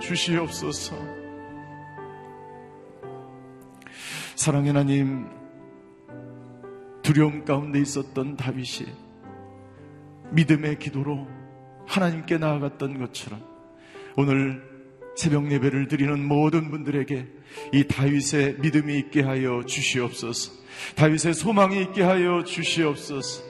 주시옵소서. 0.00 0.96
사랑의 4.34 4.68
하나님, 4.68 5.26
두려움 7.02 7.44
가운데 7.44 7.80
있었던 7.80 8.36
다윗이 8.36 8.86
믿음의 10.30 10.78
기도로 10.78 11.26
하나님께 11.86 12.38
나아갔던 12.38 12.98
것처럼 12.98 13.42
오늘 14.16 14.62
새벽 15.16 15.50
예배를 15.50 15.88
드리는 15.88 16.22
모든 16.22 16.70
분들에게 16.70 17.26
이 17.72 17.84
다윗의 17.88 18.58
믿음이 18.60 18.96
있게 18.98 19.22
하여 19.22 19.64
주시옵소서. 19.64 20.52
다윗의 20.94 21.34
소망이 21.34 21.82
있게 21.82 22.02
하여 22.02 22.44
주시옵소서. 22.44 23.47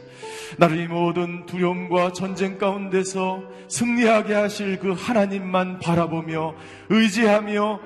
나를 0.57 0.79
이 0.79 0.87
모든 0.89 1.45
두려움과 1.47 2.13
전쟁 2.13 2.59
가운데서 2.59 3.43
승리하게 3.69 4.35
하실 4.35 4.79
그 4.79 4.93
하나님만 4.93 5.79
바라보며 5.81 6.55
의지하며 6.89 7.81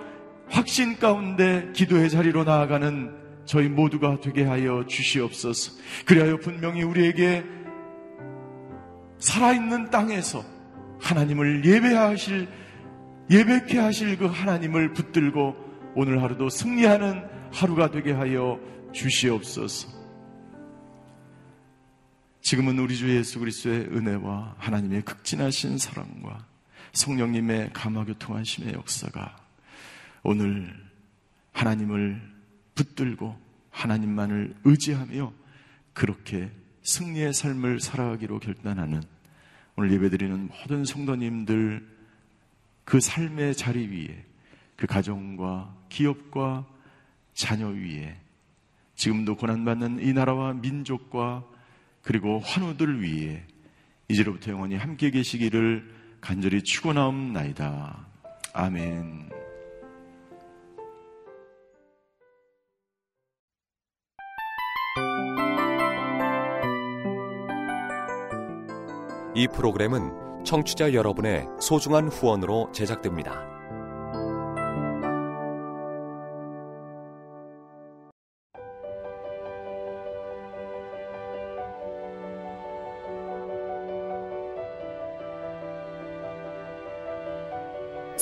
확신 0.49 0.99
가운데 0.99 1.71
기도의 1.75 2.11
자리로 2.11 2.45
나아가는 2.45 3.23
저희 3.45 3.69
모두가 3.69 4.21
되게 4.21 4.45
하여 4.45 4.85
주시옵소서. 4.87 5.73
그리하여 6.07 6.37
분명히 6.37 6.83
우리에게 6.83 7.45
살아있는 9.19 9.91
땅에서 9.91 10.45
하나님을 11.01 11.65
예배하실, 11.65 12.49
예배케 13.31 13.79
하실 13.79 14.17
그 14.19 14.27
하나님을 14.27 14.93
붙들고 14.93 15.57
오늘 15.95 16.23
하루도 16.23 16.49
승리하는 16.49 17.25
하루가 17.53 17.91
되게 17.91 18.13
하여 18.13 18.59
주시옵소서. 18.93 20.02
지금은 22.43 22.77
우리 22.81 22.97
주 22.97 23.09
예수 23.09 23.39
그리스도의 23.39 23.87
은혜와 23.93 24.57
하나님의 24.59 25.03
극진하신 25.03 25.79
사랑과 25.79 26.45
성령님의 26.93 27.73
감화교통하심의 27.73 28.75
역사가 28.75 29.37
오늘 30.25 30.75
하나님을 31.53 32.21
붙들고 32.75 33.39
하나님만을 33.71 34.57
의지하며 34.65 35.33
그렇게 35.93 36.51
승리의 36.83 37.33
삶을 37.33 37.81
살아가기로 37.81 38.41
결단하는 38.41 39.03
오늘 39.77 39.93
예배드리는 39.93 40.49
모든 40.49 40.85
성도님들 40.85 41.89
그 42.85 42.99
삶의 43.01 43.55
자리 43.55 43.87
위에 43.87 44.25
그 44.75 44.89
가정과 44.89 45.77
기업과 45.89 46.67
자녀 47.35 47.69
위에 47.69 48.21
지금도 48.97 49.37
고난받는 49.37 50.01
이 50.01 50.13
나라와 50.13 50.53
민족과 50.55 51.52
그리고 52.03 52.41
환우들을 52.41 53.01
위해 53.01 53.43
이제로부터 54.09 54.51
영원히 54.51 54.77
함께 54.77 55.11
계시기를 55.11 55.91
간절히 56.21 56.63
축원하옵나이다. 56.63 58.07
아멘. 58.53 59.31
이 69.35 69.49
프로그램은 69.49 70.45
청취자 70.45 70.93
여러분의 70.93 71.47
소중한 71.59 72.09
후원으로 72.09 72.71
제작됩니다. 72.73 73.52